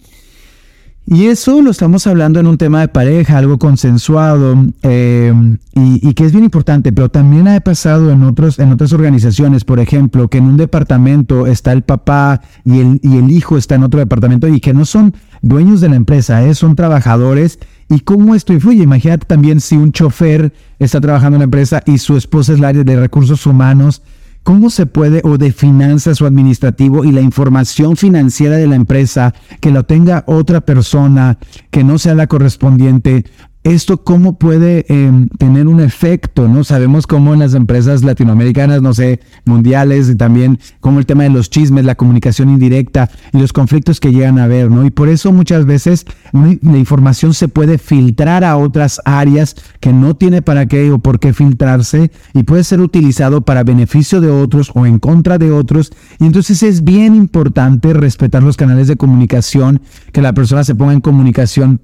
Y 1.06 1.26
eso 1.26 1.60
lo 1.60 1.72
estamos 1.72 2.06
hablando 2.06 2.38
en 2.38 2.46
un 2.46 2.56
tema 2.56 2.80
de 2.80 2.88
pareja, 2.88 3.38
algo 3.38 3.58
consensuado 3.58 4.54
eh, 4.82 5.32
y, 5.74 6.14
que 6.14 6.24
es 6.24 6.30
bien 6.30 6.44
importante, 6.44 6.92
pero 6.92 7.08
también 7.08 7.48
ha 7.48 7.58
pasado 7.60 8.12
en, 8.12 8.22
otros, 8.22 8.60
en 8.60 8.70
otras 8.70 8.92
organizaciones, 8.92 9.64
por 9.64 9.80
ejemplo, 9.80 10.28
que 10.28 10.38
en 10.38 10.44
un 10.44 10.56
departamento 10.56 11.48
está 11.48 11.72
el 11.72 11.82
papá 11.82 12.42
y 12.64 12.78
el, 12.78 13.30
hijo 13.30 13.56
está 13.56 13.74
en 13.74 13.82
otro 13.82 13.98
departamento 13.98 14.46
y 14.46 14.60
que 14.60 14.72
no 14.72 14.84
son 14.84 15.14
dueños 15.42 15.80
de 15.80 15.88
la 15.88 15.96
empresa, 15.96 16.44
eh, 16.44 16.54
son 16.54 16.76
trabajadores. 16.76 17.58
¿Y 17.88 18.00
cómo 18.00 18.36
esto 18.36 18.52
influye? 18.52 18.84
Imagínate 18.84 19.26
también 19.26 19.60
si 19.60 19.76
un 19.76 19.90
chofer 19.90 20.52
está 20.78 21.00
trabajando 21.00 21.36
en 21.36 21.40
la 21.40 21.44
empresa 21.44 21.82
y 21.86 21.98
su 21.98 22.16
esposa 22.16 22.52
es 22.52 22.60
la 22.60 22.68
área 22.68 22.84
de 22.84 23.00
recursos 23.00 23.46
humanos 23.46 24.02
¿Cómo 24.42 24.70
se 24.70 24.86
puede, 24.86 25.20
o 25.24 25.36
de 25.36 25.52
finanzas 25.52 26.20
o 26.22 26.26
administrativo 26.26 27.04
y 27.04 27.12
la 27.12 27.20
información 27.20 27.96
financiera 27.96 28.56
de 28.56 28.66
la 28.66 28.74
empresa, 28.74 29.34
que 29.60 29.70
lo 29.70 29.84
tenga 29.84 30.24
otra 30.26 30.62
persona 30.62 31.38
que 31.70 31.84
no 31.84 31.98
sea 31.98 32.14
la 32.14 32.26
correspondiente, 32.26 33.26
esto 33.62 34.04
cómo 34.04 34.38
puede 34.38 34.86
em, 34.88 35.28
tener 35.28 35.66
un 35.66 35.80
efecto, 35.80 36.48
¿no? 36.48 36.64
Sabemos 36.64 37.06
cómo 37.06 37.34
en 37.34 37.40
las 37.40 37.52
empresas 37.52 38.02
latinoamericanas, 38.02 38.80
no 38.80 38.94
sé, 38.94 39.20
mundiales, 39.44 40.08
y 40.08 40.14
también 40.14 40.58
como 40.80 40.98
el 40.98 41.04
tema 41.04 41.24
de 41.24 41.30
los 41.30 41.50
chismes, 41.50 41.84
la 41.84 41.94
comunicación 41.94 42.48
indirecta 42.48 43.10
y 43.34 43.38
los 43.38 43.52
conflictos 43.52 44.00
que 44.00 44.12
llegan 44.12 44.38
a 44.38 44.44
haber, 44.44 44.70
¿no? 44.70 44.86
Y 44.86 44.90
por 44.90 45.10
eso 45.10 45.30
muchas 45.32 45.66
veces 45.66 46.06
la 46.32 46.78
información 46.78 47.34
se 47.34 47.48
puede 47.48 47.76
filtrar 47.76 48.44
a 48.44 48.56
otras 48.56 49.00
áreas 49.04 49.56
que 49.80 49.92
no 49.92 50.14
tiene 50.14 50.40
para 50.40 50.64
qué 50.66 50.90
o 50.90 50.98
por 50.98 51.20
qué 51.20 51.34
filtrarse 51.34 52.10
y 52.32 52.44
puede 52.44 52.64
ser 52.64 52.80
utilizado 52.80 53.42
para 53.42 53.62
beneficio 53.62 54.22
de 54.22 54.30
otros 54.30 54.70
o 54.74 54.86
en 54.86 54.98
contra 54.98 55.36
de 55.36 55.52
otros. 55.52 55.92
Y 56.18 56.24
entonces 56.24 56.62
es 56.62 56.82
bien 56.82 57.14
importante 57.14 57.92
respetar 57.92 58.42
los 58.42 58.56
canales 58.56 58.88
de 58.88 58.96
comunicación, 58.96 59.82
que 60.12 60.22
la 60.22 60.32
persona 60.32 60.64
se 60.64 60.74
ponga 60.74 60.94
en 60.94 61.00
comunicación 61.02 61.82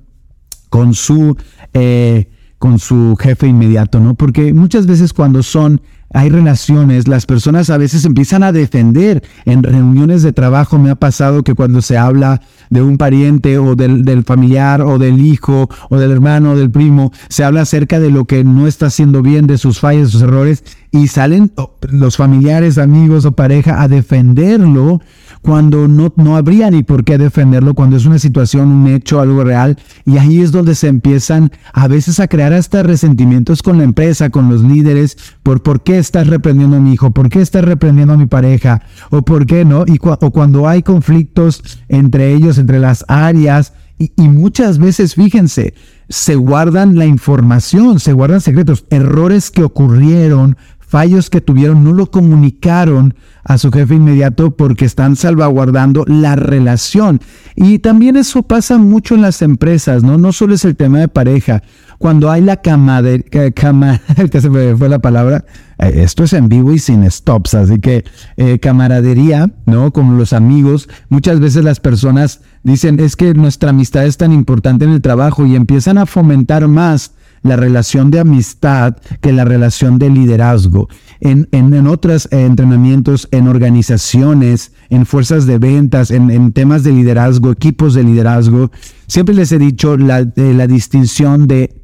con 0.68 0.94
su, 0.94 1.36
eh, 1.78 2.30
con 2.58 2.78
su 2.78 3.16
jefe 3.20 3.46
inmediato, 3.46 4.00
¿no? 4.00 4.14
Porque 4.14 4.54
muchas 4.54 4.86
veces 4.86 5.12
cuando 5.12 5.42
son 5.42 5.82
hay 6.14 6.30
relaciones, 6.30 7.08
las 7.08 7.26
personas 7.26 7.68
a 7.68 7.78
veces 7.78 8.04
empiezan 8.04 8.42
a 8.42 8.52
defender. 8.52 9.22
En 9.44 9.62
reuniones 9.62 10.22
de 10.22 10.32
trabajo 10.32 10.78
me 10.78 10.90
ha 10.90 10.94
pasado 10.94 11.42
que 11.42 11.54
cuando 11.54 11.82
se 11.82 11.98
habla 11.98 12.40
de 12.70 12.80
un 12.80 12.96
pariente 12.96 13.58
o 13.58 13.74
del, 13.74 14.24
familiar 14.24 14.82
o 14.82 14.98
del 14.98 15.20
hijo 15.20 15.68
o 15.90 15.98
del 15.98 16.12
hermano 16.12 16.52
o 16.52 16.56
del 16.56 16.70
primo, 16.70 17.12
se 17.28 17.44
habla 17.44 17.62
acerca 17.62 17.98
de 17.98 18.10
lo 18.10 18.24
que 18.24 18.44
no 18.44 18.66
está 18.66 18.86
haciendo 18.86 19.20
bien, 19.20 19.46
de 19.46 19.58
sus 19.58 19.80
fallas, 19.80 20.10
sus 20.10 20.22
errores, 20.22 20.64
y 20.92 21.08
salen 21.08 21.52
los 21.90 22.16
familiares, 22.16 22.78
amigos 22.78 23.24
o 23.24 23.32
pareja 23.32 23.82
a 23.82 23.88
defenderlo 23.88 25.00
cuando 25.46 25.86
no, 25.86 26.12
no 26.16 26.36
habría 26.36 26.72
ni 26.72 26.82
por 26.82 27.04
qué 27.04 27.18
defenderlo, 27.18 27.74
cuando 27.74 27.96
es 27.96 28.04
una 28.04 28.18
situación, 28.18 28.68
un 28.68 28.88
hecho, 28.88 29.20
algo 29.20 29.44
real. 29.44 29.78
Y 30.04 30.18
ahí 30.18 30.40
es 30.40 30.50
donde 30.50 30.74
se 30.74 30.88
empiezan 30.88 31.52
a 31.72 31.86
veces 31.86 32.18
a 32.18 32.26
crear 32.26 32.52
hasta 32.52 32.82
resentimientos 32.82 33.62
con 33.62 33.78
la 33.78 33.84
empresa, 33.84 34.30
con 34.30 34.48
los 34.48 34.64
líderes, 34.64 35.16
por 35.44 35.62
por 35.62 35.84
qué 35.84 35.98
estás 35.98 36.26
reprendiendo 36.26 36.78
a 36.78 36.80
mi 36.80 36.94
hijo, 36.94 37.12
por 37.12 37.28
qué 37.28 37.40
estás 37.42 37.64
reprendiendo 37.64 38.14
a 38.14 38.16
mi 38.16 38.26
pareja, 38.26 38.82
o 39.10 39.22
por 39.22 39.46
qué 39.46 39.64
no. 39.64 39.84
Y 39.86 40.00
o 40.02 40.30
cuando 40.32 40.68
hay 40.68 40.82
conflictos 40.82 41.62
entre 41.88 42.34
ellos, 42.34 42.58
entre 42.58 42.80
las 42.80 43.04
áreas, 43.06 43.72
y, 43.98 44.10
y 44.16 44.28
muchas 44.28 44.78
veces, 44.78 45.14
fíjense, 45.14 45.74
se 46.08 46.34
guardan 46.34 46.98
la 46.98 47.06
información, 47.06 48.00
se 48.00 48.12
guardan 48.12 48.40
secretos, 48.40 48.84
errores 48.90 49.52
que 49.52 49.62
ocurrieron, 49.62 50.56
fallos 50.86 51.30
que 51.30 51.40
tuvieron, 51.40 51.84
no 51.84 51.92
lo 51.92 52.10
comunicaron 52.10 53.14
a 53.44 53.58
su 53.58 53.70
jefe 53.70 53.94
inmediato 53.94 54.56
porque 54.56 54.84
están 54.84 55.16
salvaguardando 55.16 56.04
la 56.06 56.36
relación. 56.36 57.20
Y 57.54 57.78
también 57.78 58.16
eso 58.16 58.42
pasa 58.42 58.78
mucho 58.78 59.14
en 59.14 59.22
las 59.22 59.42
empresas, 59.42 60.02
¿no? 60.02 60.18
No 60.18 60.32
solo 60.32 60.54
es 60.54 60.64
el 60.64 60.76
tema 60.76 60.98
de 60.98 61.08
pareja. 61.08 61.62
Cuando 61.98 62.30
hay 62.30 62.42
la 62.42 62.60
camaradería, 62.60 63.50
cama, 63.52 64.00
que 64.30 64.40
se 64.40 64.50
me 64.50 64.76
fue 64.76 64.88
la 64.88 64.98
palabra, 64.98 65.44
eh, 65.78 65.92
esto 65.96 66.24
es 66.24 66.32
en 66.32 66.48
vivo 66.48 66.72
y 66.72 66.78
sin 66.78 67.08
stops, 67.10 67.54
así 67.54 67.78
que 67.80 68.04
eh, 68.36 68.58
camaradería, 68.58 69.50
¿no? 69.64 69.92
Con 69.92 70.18
los 70.18 70.32
amigos, 70.32 70.88
muchas 71.08 71.40
veces 71.40 71.64
las 71.64 71.80
personas 71.80 72.40
dicen, 72.62 73.00
es 73.00 73.16
que 73.16 73.34
nuestra 73.34 73.70
amistad 73.70 74.06
es 74.06 74.16
tan 74.16 74.32
importante 74.32 74.84
en 74.84 74.92
el 74.92 75.00
trabajo 75.00 75.46
y 75.46 75.56
empiezan 75.56 75.98
a 75.98 76.06
fomentar 76.06 76.68
más 76.68 77.12
la 77.46 77.56
relación 77.56 78.10
de 78.10 78.20
amistad 78.20 78.96
que 79.20 79.32
la 79.32 79.44
relación 79.44 79.98
de 79.98 80.10
liderazgo. 80.10 80.88
En, 81.20 81.48
en, 81.52 81.86
otros 81.86 82.28
entrenamientos, 82.30 83.28
en 83.30 83.48
organizaciones, 83.48 84.72
en 84.90 85.06
fuerzas 85.06 85.46
de 85.46 85.58
ventas, 85.58 86.10
en, 86.10 86.52
temas 86.52 86.82
de 86.82 86.92
liderazgo, 86.92 87.50
equipos 87.50 87.94
de 87.94 88.04
liderazgo, 88.04 88.70
siempre 89.06 89.34
les 89.34 89.52
he 89.52 89.58
dicho 89.58 89.96
la, 89.96 90.26
la 90.36 90.66
distinción 90.66 91.46
de 91.46 91.82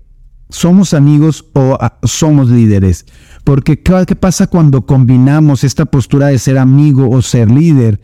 somos 0.53 0.93
amigos 0.95 1.47
o 1.55 1.79
ah, 1.81 1.99
somos 2.05 2.51
líderes. 2.51 3.07
Porque 3.45 3.83
¿qué 3.83 4.17
pasa 4.17 4.47
cuando 4.47 4.87
combinamos 4.87 5.65
esta 5.65 5.87
postura 5.87 6.29
de 6.29 6.39
ser 6.39 6.59
amigo 6.59 7.11
o 7.11 7.23
ser 7.23 7.51
líder? 7.51 8.01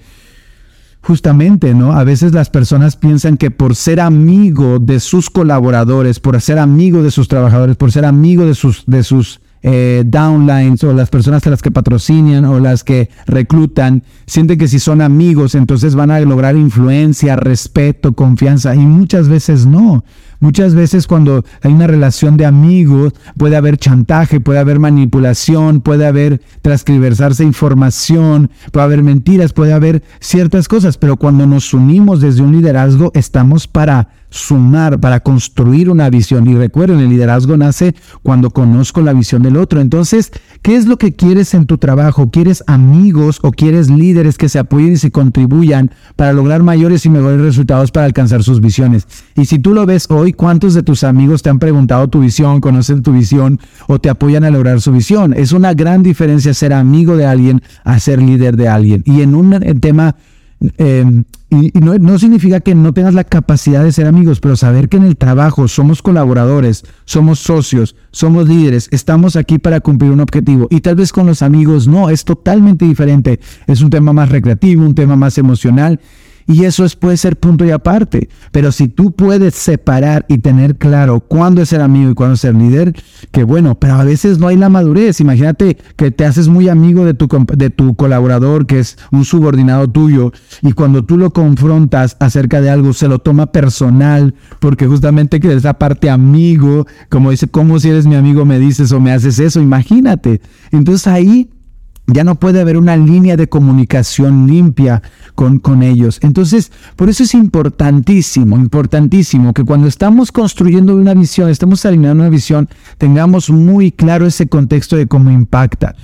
Justamente, 1.00 1.74
¿no? 1.74 1.92
A 1.92 2.04
veces 2.04 2.32
las 2.32 2.50
personas 2.50 2.96
piensan 2.96 3.36
que 3.36 3.50
por 3.50 3.76
ser 3.76 4.00
amigo 4.00 4.78
de 4.78 5.00
sus 5.00 5.30
colaboradores, 5.30 6.20
por 6.20 6.40
ser 6.40 6.58
amigo 6.58 7.02
de 7.02 7.10
sus 7.10 7.28
trabajadores, 7.28 7.76
por 7.76 7.92
ser 7.92 8.04
amigo 8.04 8.44
de 8.44 8.54
sus, 8.54 8.84
de 8.86 9.02
sus 9.02 9.40
eh, 9.62 10.04
downlines 10.06 10.84
o 10.84 10.92
las 10.92 11.10
personas 11.10 11.44
a 11.46 11.50
las 11.50 11.62
que 11.62 11.70
patrocinan 11.70 12.44
o 12.44 12.60
las 12.60 12.84
que 12.84 13.10
reclutan, 13.26 14.04
sienten 14.26 14.58
que 14.58 14.68
si 14.68 14.78
son 14.78 15.00
amigos, 15.00 15.54
entonces 15.54 15.94
van 15.94 16.10
a 16.10 16.20
lograr 16.20 16.56
influencia, 16.56 17.36
respeto, 17.36 18.12
confianza, 18.12 18.74
y 18.74 18.78
muchas 18.78 19.28
veces 19.28 19.66
no. 19.66 20.04
Muchas 20.40 20.74
veces 20.74 21.08
cuando 21.08 21.44
hay 21.62 21.72
una 21.72 21.88
relación 21.88 22.36
de 22.36 22.46
amigos 22.46 23.12
puede 23.36 23.56
haber 23.56 23.76
chantaje, 23.76 24.40
puede 24.40 24.60
haber 24.60 24.78
manipulación, 24.78 25.80
puede 25.80 26.06
haber 26.06 26.40
transcriversarse 26.62 27.42
información, 27.42 28.50
puede 28.70 28.84
haber 28.84 29.02
mentiras, 29.02 29.52
puede 29.52 29.72
haber 29.72 30.04
ciertas 30.20 30.68
cosas, 30.68 30.96
pero 30.96 31.16
cuando 31.16 31.46
nos 31.46 31.74
unimos 31.74 32.20
desde 32.20 32.42
un 32.42 32.52
liderazgo 32.52 33.10
estamos 33.14 33.66
para 33.66 34.10
sumar, 34.30 35.00
para 35.00 35.20
construir 35.20 35.90
una 35.90 36.10
visión. 36.10 36.46
Y 36.48 36.54
recuerden, 36.54 37.00
el 37.00 37.08
liderazgo 37.08 37.56
nace 37.56 37.94
cuando 38.22 38.50
conozco 38.50 39.00
la 39.00 39.12
visión 39.12 39.42
del 39.42 39.56
otro. 39.56 39.80
Entonces, 39.80 40.32
¿qué 40.62 40.76
es 40.76 40.86
lo 40.86 40.98
que 40.98 41.14
quieres 41.14 41.54
en 41.54 41.66
tu 41.66 41.78
trabajo? 41.78 42.30
¿Quieres 42.30 42.62
amigos 42.66 43.38
o 43.42 43.50
quieres 43.50 43.90
líderes 43.90 44.38
que 44.38 44.48
se 44.48 44.58
apoyen 44.58 44.92
y 44.92 44.96
se 44.96 45.10
contribuyan 45.10 45.90
para 46.16 46.32
lograr 46.32 46.62
mayores 46.62 47.06
y 47.06 47.10
mejores 47.10 47.40
resultados 47.40 47.90
para 47.90 48.06
alcanzar 48.06 48.42
sus 48.42 48.60
visiones? 48.60 49.06
Y 49.34 49.46
si 49.46 49.58
tú 49.58 49.74
lo 49.74 49.86
ves 49.86 50.10
hoy, 50.10 50.32
¿cuántos 50.32 50.74
de 50.74 50.82
tus 50.82 51.04
amigos 51.04 51.42
te 51.42 51.50
han 51.50 51.58
preguntado 51.58 52.08
tu 52.08 52.20
visión, 52.20 52.60
conocen 52.60 53.02
tu 53.02 53.12
visión 53.12 53.58
o 53.86 53.98
te 53.98 54.10
apoyan 54.10 54.44
a 54.44 54.50
lograr 54.50 54.80
su 54.80 54.92
visión? 54.92 55.34
Es 55.34 55.52
una 55.52 55.74
gran 55.74 56.02
diferencia 56.02 56.54
ser 56.54 56.72
amigo 56.72 57.16
de 57.16 57.26
alguien 57.26 57.62
a 57.84 57.98
ser 57.98 58.20
líder 58.20 58.56
de 58.56 58.68
alguien. 58.68 59.02
Y 59.06 59.22
en 59.22 59.34
un 59.34 59.58
tema 59.80 60.16
eh, 60.78 61.22
y, 61.50 61.72
no, 61.80 62.18
significa 62.18 62.60
que 62.60 62.74
no 62.74 62.92
tengas 62.92 63.14
la 63.14 63.24
capacidad 63.24 63.82
de 63.82 63.92
ser 63.92 64.06
amigos, 64.06 64.38
pero 64.38 64.54
saber 64.54 64.90
que 64.90 64.98
en 64.98 65.04
el 65.04 65.16
trabajo 65.16 65.66
somos 65.66 66.02
colaboradores, 66.02 66.84
somos 67.06 67.38
socios, 67.38 67.96
somos 68.10 68.46
líderes, 68.46 68.88
estamos 68.90 69.34
aquí 69.34 69.58
para 69.58 69.80
cumplir 69.80 70.10
un 70.10 70.20
objetivo. 70.20 70.68
Y 70.70 70.82
tal 70.82 70.96
vez 70.96 71.10
con 71.10 71.26
los 71.26 71.40
amigos 71.40 71.88
no, 71.88 72.10
es 72.10 72.24
totalmente 72.24 72.84
diferente. 72.84 73.40
Es 73.66 73.80
un 73.80 73.88
tema 73.88 74.12
más 74.12 74.28
recreativo, 74.28 74.84
un 74.84 74.94
tema 74.94 75.16
más 75.16 75.38
emocional. 75.38 76.00
Y 76.48 76.64
eso 76.64 76.86
es, 76.86 76.96
puede 76.96 77.18
ser 77.18 77.38
punto 77.38 77.66
y 77.66 77.70
aparte. 77.70 78.30
Pero 78.52 78.72
si 78.72 78.88
tú 78.88 79.12
puedes 79.12 79.54
separar 79.54 80.24
y 80.28 80.38
tener 80.38 80.76
claro 80.76 81.20
cuándo 81.20 81.60
es 81.60 81.68
ser 81.68 81.82
amigo 81.82 82.10
y 82.10 82.14
cuándo 82.14 82.36
ser 82.36 82.54
líder, 82.54 82.94
que 83.32 83.44
bueno, 83.44 83.78
pero 83.78 83.96
a 83.96 84.04
veces 84.04 84.38
no 84.38 84.48
hay 84.48 84.56
la 84.56 84.70
madurez. 84.70 85.20
Imagínate 85.20 85.76
que 85.96 86.10
te 86.10 86.24
haces 86.24 86.48
muy 86.48 86.70
amigo 86.70 87.04
de 87.04 87.12
tu, 87.12 87.28
de 87.54 87.68
tu 87.68 87.94
colaborador, 87.96 88.66
que 88.66 88.78
es 88.78 88.96
un 89.12 89.26
subordinado 89.26 89.88
tuyo, 89.88 90.32
y 90.62 90.72
cuando 90.72 91.04
tú 91.04 91.18
lo 91.18 91.34
confrontas 91.34 92.16
acerca 92.18 92.62
de 92.62 92.70
algo, 92.70 92.94
se 92.94 93.08
lo 93.08 93.18
toma 93.18 93.52
personal, 93.52 94.34
porque 94.58 94.86
justamente 94.86 95.40
que 95.40 95.52
esa 95.52 95.74
parte 95.74 96.08
amigo, 96.08 96.86
como 97.10 97.30
dice, 97.30 97.48
¿cómo 97.48 97.78
si 97.78 97.90
eres 97.90 98.06
mi 98.06 98.14
amigo 98.14 98.46
me 98.46 98.58
dices 98.58 98.90
o 98.92 99.00
me 99.00 99.12
haces 99.12 99.38
eso? 99.38 99.60
Imagínate. 99.60 100.40
Entonces 100.72 101.06
ahí 101.08 101.50
ya 102.08 102.24
no 102.24 102.36
puede 102.36 102.60
haber 102.60 102.76
una 102.76 102.96
línea 102.96 103.36
de 103.36 103.48
comunicación 103.48 104.46
limpia 104.46 105.02
con, 105.34 105.58
con, 105.58 105.82
ellos. 105.82 106.18
Entonces, 106.22 106.72
por 106.96 107.08
eso 107.08 107.22
es 107.22 107.34
importantísimo, 107.34 108.56
importantísimo 108.56 109.52
que 109.52 109.64
cuando 109.64 109.86
estamos 109.86 110.32
construyendo 110.32 110.96
una 110.96 111.14
visión, 111.14 111.50
estamos 111.50 111.84
alineando 111.84 112.22
una 112.22 112.30
visión, 112.30 112.68
tengamos 112.96 113.50
muy 113.50 113.92
claro 113.92 114.26
ese 114.26 114.48
contexto 114.48 114.96
de 114.96 115.06
cómo 115.06 115.30
impacta. 115.30 115.94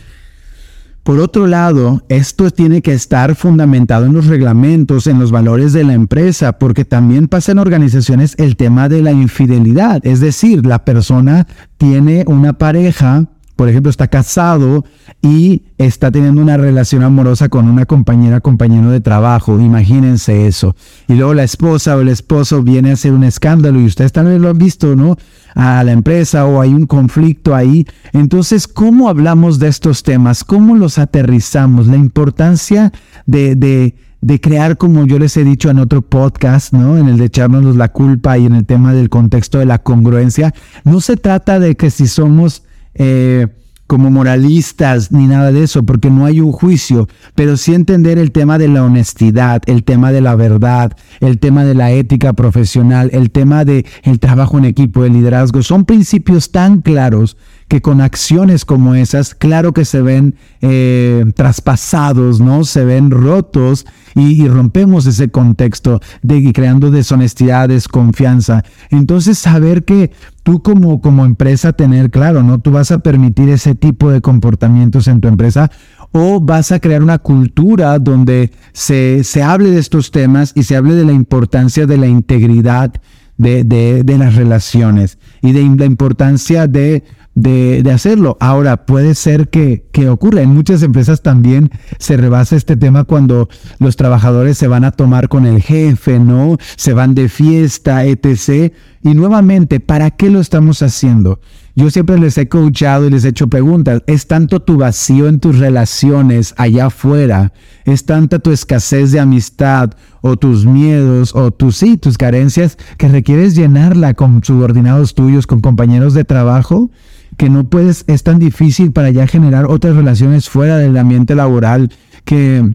Por 1.05 1.21
otro 1.21 1.47
lado, 1.47 2.03
esto 2.09 2.51
tiene 2.51 2.81
que 2.81 2.95
estar 2.95 3.35
fundamentado 3.35 4.07
en 4.07 4.15
los 4.15 4.27
reglamentos, 4.27 5.07
en 5.07 5.19
los 5.19 5.31
valores 5.31 5.75
de 5.75 5.85
la 5.85 5.93
empresa, 5.93 6.59
porque 6.59 6.87
también 6.87 7.29
pasa 7.29 7.53
en 7.53 7.59
organizaciones 7.59 8.35
el 8.39 8.57
tema 8.57 8.89
de 8.89 9.03
la 9.03 9.13
infidelidad. 9.13 10.01
Es 10.07 10.21
decir, 10.21 10.65
la 10.65 10.85
persona 10.87 11.47
tiene 11.77 12.25
una 12.27 12.55
pareja 12.55 13.27
por 13.57 13.69
ejemplo, 13.69 13.91
está 13.91 14.09
casado 14.09 14.85
y 15.23 15.63
está 15.79 16.11
teniendo 16.11 16.43
una 16.43 16.57
relación 16.57 17.03
amorosa 17.05 17.49
con 17.49 17.69
una 17.69 17.87
compañera, 17.87 18.41
compañero 18.41 18.91
de 18.91 19.01
trabajo. 19.01 19.61
Imagínense 19.61 20.47
eso. 20.49 20.75
Y 21.07 21.15
luego 21.15 21.35
la 21.35 21.45
esposa 21.45 21.97
o 21.97 22.01
el 22.01 22.09
esposo 22.09 22.63
viene 22.63 22.91
a 22.91 22.95
hacer 22.95 23.13
un 23.13 23.23
escándalo 23.23 23.81
y 23.81 23.87
ustedes 23.87 24.13
también 24.13 24.43
lo 24.43 24.51
han 24.51 24.59
visto, 24.59 24.97
¿no? 24.97 25.17
A 25.55 25.85
la 25.85 25.93
empresa 25.93 26.47
o 26.47 26.61
hay 26.61 26.75
un 26.75 26.87
conflicto 26.87 27.55
ahí. 27.55 27.87
Entonces, 28.13 28.67
¿cómo 28.67 29.09
hablamos 29.09 29.61
de 29.61 29.69
estos 29.69 30.03
temas? 30.03 30.43
¿Cómo 30.43 30.75
los 30.75 30.99
aterrizamos? 30.99 31.87
La 31.87 31.97
importancia 31.97 32.93
de, 33.27 33.55
de, 33.55 33.95
de 34.21 34.41
crear, 34.41 34.77
como 34.79 35.07
yo 35.07 35.21
les 35.21 35.37
he 35.37 35.45
dicho 35.45 35.71
en 35.71 35.79
otro 35.79 36.03
podcast, 36.03 36.73
¿no? 36.73 36.99
En 36.99 37.09
el 37.09 37.19
de 37.19 37.27
echarnos 37.27 37.77
la 37.77 37.93
culpa 37.93 38.37
y 38.37 38.47
en 38.47 38.57
el 38.57 38.67
tema 38.67 38.93
del 38.93 39.11
contexto 39.11 39.59
de 39.59 39.67
la 39.67 39.79
congruencia. 39.79 40.53
No 40.83 41.01
se 41.01 41.17
trata 41.17 41.61
de 41.61 41.77
que 41.77 41.91
si 41.91 42.09
somos 42.09 42.65
eh, 42.95 43.49
como 43.87 44.11
moralistas 44.11 45.13
ni 45.13 45.27
nada 45.27 45.53
de 45.53 45.63
eso, 45.65 45.85
porque 45.85 46.11
no 46.11 46.25
hay 46.25 46.41
un 46.41 46.53
juicio, 46.53 47.09
pero 47.35 47.57
sí 47.57 47.75
entender 47.75 48.19
el 48.19 48.33
tema 48.33 48.59
de 48.59 48.69
la 48.69 48.83
honestidad, 48.83 49.63
el 49.67 49.85
tema 49.85 50.11
de 50.11 50.21
la 50.21 50.35
verdad, 50.35 50.97
el 51.21 51.39
tema 51.39 51.65
de 51.65 51.75
la 51.75 51.93
ética 51.93 52.33
profesional, 52.33 53.11
el 53.13 53.31
tema 53.31 53.65
de 53.65 53.85
el 54.03 54.19
trabajo 54.21 54.59
en 54.59 54.65
equipo, 54.65 55.05
el 55.05 55.13
liderazgo, 55.13 55.63
son 55.63 55.85
principios 55.85 56.51
tan 56.51 56.81
claros 56.81 57.37
que 57.75 57.83
con 57.83 58.01
acciones 58.01 58.65
como 58.65 58.95
esas, 58.95 59.35
claro 59.35 59.75
que 59.75 59.85
se 59.85 60.01
ven 60.01 60.37
eh, 60.61 61.25
traspasados, 61.35 62.39
¿no? 62.39 62.63
Se 62.63 62.85
ven 62.85 63.11
rotos 63.11 63.85
y, 64.15 64.47
rompemos 64.47 65.07
ese 65.07 65.29
contexto 65.29 66.01
de 66.23 66.53
creando 66.53 66.93
deshonestidad, 66.93 67.69
desconfianza. 67.69 68.63
Entonces, 68.91 69.41
saber 69.41 69.85
que 69.85 70.13
tú 70.45 70.63
como, 70.63 71.01
como 71.01 71.25
empresa 71.25 71.73
tener 71.73 72.13
claro, 72.13 72.45
¿no? 72.45 72.61
Tú 72.61 72.71
vas 72.71 72.93
a 72.93 73.01
permitir 73.01 73.49
ese 73.49 73.75
tipo 73.75 74.09
de 74.09 74.21
comportamientos 74.21 75.09
en 75.09 75.21
tu 75.21 75.27
empresa 75.27 75.69
o 76.13 76.39
vas 76.39 76.71
a 76.71 76.79
crear 76.79 77.03
una 77.03 77.19
cultura 77.19 77.99
donde 77.99 78.53
se, 78.73 79.25
se 79.25 79.43
hable 79.43 79.73
de 79.73 79.81
estos 79.81 80.13
temas 80.13 80.53
y 80.55 80.63
se 80.63 80.77
hable 80.77 80.95
de 80.95 81.07
la 81.07 81.13
importancia 81.13 81.87
de 81.87 81.97
la 81.97 82.07
integridad 82.07 82.93
de, 83.37 83.65
de, 83.65 84.05
de 84.05 84.17
las 84.17 84.37
relaciones 84.37 85.19
y 85.43 85.51
de 85.51 85.63
la 85.77 85.87
importancia 85.87 86.69
de 86.69 87.03
de, 87.35 87.83
de, 87.83 87.91
hacerlo. 87.93 88.37
Ahora, 88.41 88.87
puede 88.87 89.15
ser 89.15 89.49
que, 89.49 89.87
que 89.93 90.09
ocurra. 90.09 90.43
En 90.43 90.51
muchas 90.51 90.83
empresas 90.83 91.23
también 91.23 91.71
se 91.99 92.17
rebasa 92.17 92.57
este 92.57 92.77
tema 92.77 93.05
cuando 93.05 93.49
los 93.79 93.97
trabajadores 93.97 94.57
se 94.59 94.69
van 94.69 94.85
a 94.85 94.93
tomar 94.93 95.29
con 95.29 95.47
el 95.47 95.61
jefe, 95.63 96.19
¿no? 96.19 96.57
Se 96.77 96.93
van 96.93 97.15
de 97.15 97.29
fiesta, 97.29 98.05
etc. 98.05 98.73
Y 99.03 99.15
nuevamente, 99.15 99.81
¿para 99.81 100.11
qué 100.11 100.31
lo 100.31 100.41
estamos 100.41 100.83
haciendo? 100.83 101.41
Yo 101.77 101.91
siempre 101.91 102.19
les 102.19 102.39
he 102.39 102.49
coachado 102.49 103.07
y 103.07 103.11
les 103.11 103.25
he 103.25 103.31
hecho 103.31 103.49
preguntas. 103.49 104.03
¿Es 104.07 104.29
tanto 104.29 104.63
tu 104.63 104.77
vacío 104.77 105.27
en 105.27 105.41
tus 105.41 105.59
relaciones 105.59 106.55
allá 106.57 106.87
afuera? 106.87 107.53
¿Es 107.85 108.07
tanta 108.07 108.39
tu 108.39 108.53
escasez 108.53 109.11
de 109.11 109.19
amistad 109.19 109.91
o 110.21 110.37
tus 110.37 110.67
miedos 110.67 111.35
o 111.35 111.51
tus 111.51 111.79
sí, 111.79 111.97
tus 111.97 112.17
carencias 112.17 112.79
que 112.97 113.09
requieres 113.09 113.57
llenarla 113.57 114.15
con 114.15 114.45
subordinados 114.45 115.17
tuyos, 115.17 115.49
con 115.49 115.61
compañeros 115.61 116.15
de 116.15 116.25
trabajo? 116.25 116.93
Que 117.37 117.51
no 117.51 117.69
puedes, 117.69 118.05
es 118.07 118.23
tan 118.23 118.39
difícil 118.39 118.93
para 118.93 119.11
ya 119.11 119.27
generar 119.27 119.67
otras 119.67 119.97
relaciones 119.97 120.49
fuera 120.49 120.79
del 120.79 120.97
ambiente 120.97 121.35
laboral 121.35 121.91
que, 122.25 122.75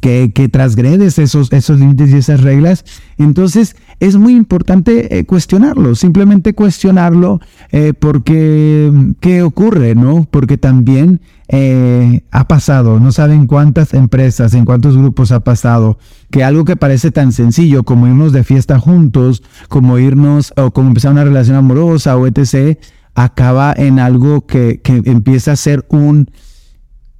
que, 0.00 0.32
que 0.34 0.48
transgredes 0.48 1.18
esos, 1.18 1.52
esos 1.52 1.78
límites 1.78 2.10
y 2.10 2.16
esas 2.16 2.40
reglas. 2.40 2.84
Entonces 3.18 3.76
es 4.00 4.16
muy 4.16 4.34
importante 4.34 5.18
eh, 5.18 5.24
cuestionarlo, 5.24 5.94
simplemente 5.94 6.54
cuestionarlo 6.54 7.40
eh, 7.72 7.92
porque, 7.98 8.92
¿qué 9.20 9.42
ocurre? 9.42 9.94
¿no? 9.94 10.26
Porque 10.30 10.58
también 10.58 11.20
eh, 11.48 12.22
ha 12.30 12.48
pasado, 12.48 13.00
no 13.00 13.12
saben 13.12 13.46
cuántas 13.46 13.94
empresas, 13.94 14.52
en 14.54 14.64
cuántos 14.64 14.96
grupos 14.96 15.32
ha 15.32 15.40
pasado, 15.40 15.98
que 16.30 16.44
algo 16.44 16.64
que 16.64 16.76
parece 16.76 17.10
tan 17.10 17.32
sencillo 17.32 17.84
como 17.84 18.06
irnos 18.06 18.32
de 18.32 18.44
fiesta 18.44 18.78
juntos, 18.78 19.42
como 19.68 19.98
irnos 19.98 20.52
o 20.56 20.72
como 20.72 20.88
empezar 20.88 21.12
una 21.12 21.24
relación 21.24 21.56
amorosa 21.56 22.16
o 22.16 22.26
etc., 22.26 22.78
acaba 23.16 23.72
en 23.76 23.98
algo 23.98 24.46
que, 24.46 24.80
empieza 24.84 25.52
a 25.52 25.56
ser 25.56 25.86
un, 25.88 26.30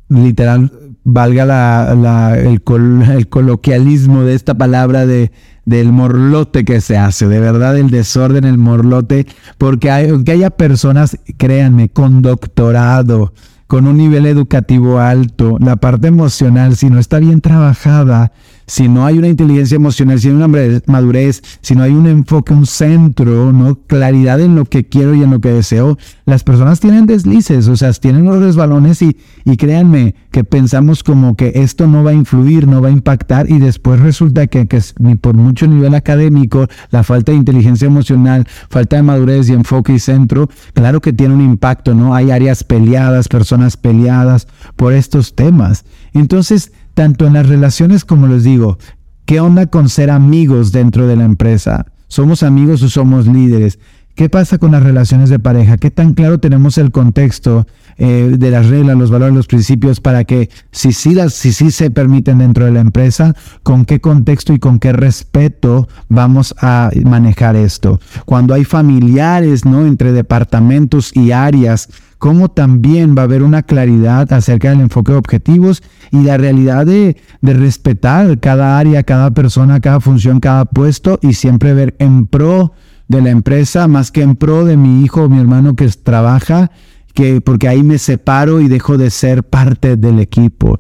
literal, 0.09 0.71
valga 1.03 1.45
la, 1.47 2.37
el, 2.39 2.63
el, 3.11 3.29
coloquialismo 3.29 4.23
de 4.23 4.35
esta 4.35 4.55
palabra 4.55 5.07
de, 5.07 5.33
del 5.65 5.93
morlote 5.93 6.67
que 6.67 6.83
se 6.83 6.99
hace, 6.99 7.27
de 7.29 7.41
verdad 7.41 7.79
el 7.79 7.91
desorden, 7.91 8.45
el 8.45 8.59
morlote, 8.59 9.27
porque 9.57 9.91
hay, 9.91 10.11
aunque 10.11 10.33
haya 10.33 10.51
personas, 10.51 11.19
créanme, 11.39 11.89
con 11.89 12.21
doctorado, 12.21 13.33
con 13.67 13.87
un 13.87 13.97
nivel 13.97 14.27
educativo 14.27 15.01
alto, 15.01 15.57
la 15.61 15.77
parte 15.77 16.09
emocional, 16.09 16.77
si 16.77 16.91
no 16.91 16.99
está 17.01 17.19
bien 17.19 17.41
trabajada, 17.41 18.33
si 18.67 18.89
no 18.89 19.07
hay 19.07 19.19
una 19.19 19.29
inteligencia 19.29 19.77
emocional, 19.77 20.21
si 20.21 20.29
no 20.29 20.45
hay 20.45 20.51
una 20.51 20.81
madurez, 20.87 21.43
si 21.61 21.75
no 21.75 21.83
hay 21.83 21.93
un 21.93 22.07
enfoque, 22.07 22.53
un 22.53 22.67
centro, 22.67 23.53
¿no? 23.53 23.77
Claridad 23.87 24.41
en 24.41 24.57
lo 24.57 24.65
que 24.65 24.85
quiero 24.85 25.15
y 25.15 25.23
en 25.23 25.31
lo 25.31 25.41
que 25.41 25.51
deseo, 25.51 25.99
las 26.25 26.43
personas 26.43 26.81
tienen 26.81 27.07
deslices, 27.07 27.69
o 27.69 27.77
sea, 27.77 27.93
tienen 27.93 28.25
los 28.25 28.41
resbalones 28.41 29.03
y, 29.03 29.17
y 29.45 29.57
créanme 29.57 30.15
que 30.31 30.45
pensamos 30.45 31.05
como 31.05 31.37
que 31.37 31.53
esto 31.55 31.87
no 31.87 32.03
va 32.03 32.11
a 32.11 32.15
influir, 32.15 32.67
no 32.67 32.83
va 32.83 32.89
a 32.89 32.93
impactar 32.93 33.51
y 33.51 33.59
después 33.59 34.01
resulta 34.01 34.47
que, 34.49 34.67
que 34.67 34.81
por 35.21 35.35
mucho 35.35 35.67
nivel 35.67 35.95
académico, 35.95 36.67
la 36.91 37.05
falta 37.05 37.33
de 37.33 37.39
inteligencia 37.39 37.87
emocional, 37.87 38.47
falta 38.69 38.97
de 38.97 39.03
madurez 39.03 39.49
y 39.49 39.53
enfoque 39.53 39.95
y 39.95 39.99
centro, 39.99 40.49
claro 40.75 41.01
que 41.01 41.13
tiene 41.13 41.35
un 41.35 41.41
impacto, 41.41 41.95
¿no? 41.95 42.15
Hay 42.15 42.31
áreas 42.31 42.65
peleadas, 42.65 43.29
personas 43.29 43.77
peleadas 43.77 44.49
por 44.77 44.93
estos 44.93 45.35
temas. 45.35 45.85
Entonces, 46.13 46.73
tanto 46.97 47.27
en 47.27 47.35
las 47.35 47.47
relaciones 47.47 48.07
como 48.07 48.27
les 48.27 48.43
digo, 48.43 48.79
¿qué 49.27 49.39
onda 49.39 49.67
con 49.67 49.91
ser 49.91 50.11
amigos 50.11 50.73
dentro 50.73 51.07
de 51.07 51.15
la 51.15 51.27
empresa? 51.27 51.85
¿Somos 52.09 52.43
amigos 52.43 52.83
o 52.83 52.89
somos 52.89 53.27
líderes? 53.27 53.79
¿Qué 54.15 54.31
pasa 54.31 54.57
con 54.57 54.73
las 54.73 54.83
relaciones 54.83 55.29
de 55.29 55.39
pareja? 55.39 55.77
¿Qué 55.77 55.91
tan 55.91 56.15
claro 56.15 56.41
tenemos 56.41 56.79
el 56.79 56.91
contexto 56.91 57.67
eh, 57.99 58.37
de 58.39 58.51
las 58.51 58.69
reglas, 58.69 58.97
los 58.97 59.11
valores, 59.11 59.35
los 59.35 59.47
principios, 59.47 60.01
para 60.01 60.25
que 60.25 60.49
si 60.73 60.93
sí, 60.93 61.15
las, 61.15 61.35
si 61.35 61.53
sí 61.53 61.71
se 61.71 61.91
permiten 61.91 62.39
dentro 62.39 62.65
de 62.65 62.73
la 62.73 62.81
empresa, 62.81 63.37
con 63.63 63.85
qué 63.85 64.01
contexto 64.01 64.55
y 64.55 64.59
con 64.59 64.79
qué 64.79 64.95
respeto 64.95 65.89
vamos 66.09 66.55
a 66.63 66.91
manejar 67.05 67.57
esto. 67.57 68.01
Cuando 68.25 68.55
hay 68.55 68.65
familiares, 68.65 69.67
¿no? 69.67 69.85
Entre 69.85 70.13
departamentos 70.13 71.15
y 71.15 71.33
áreas, 71.33 71.91
cómo 72.19 72.51
también 72.51 73.15
va 73.17 73.23
a 73.23 73.25
haber 73.25 73.43
una 73.43 73.63
claridad 73.63 74.33
acerca 74.33 74.71
del 74.71 74.81
enfoque 74.81 75.13
de 75.13 75.19
objetivos 75.19 75.83
y 76.11 76.23
la 76.23 76.37
realidad 76.37 76.87
de, 76.87 77.17
respetar 77.43 78.41
cada 78.41 78.79
área, 78.79 79.03
cada 79.03 79.31
persona, 79.33 79.81
cada 79.81 80.01
función, 80.01 80.41
cada 80.41 80.65
puesto 80.65 81.19
y 81.23 81.35
siempre 81.35 81.75
ver 81.75 81.95
en 81.99 82.27
pro 82.27 82.73
de 83.09 83.23
la 83.23 83.31
empresa 83.31 83.87
más 83.87 84.11
que 84.11 84.23
en 84.23 84.37
pro 84.37 84.65
de 84.65 84.77
mi 84.77 85.05
hijo 85.05 85.25
o 85.25 85.29
mi 85.29 85.39
hermano 85.39 85.77
que 85.77 85.89
trabaja, 85.89 86.71
que 87.15 87.41
porque 87.41 87.69
ahí 87.69 87.83
me 87.83 87.99
separo 87.99 88.61
y 88.61 88.69
dejo 88.69 88.99
de 88.99 89.11
ser 89.11 89.45
parte 89.45 89.97
del 89.97 90.19
equipo. 90.19 90.79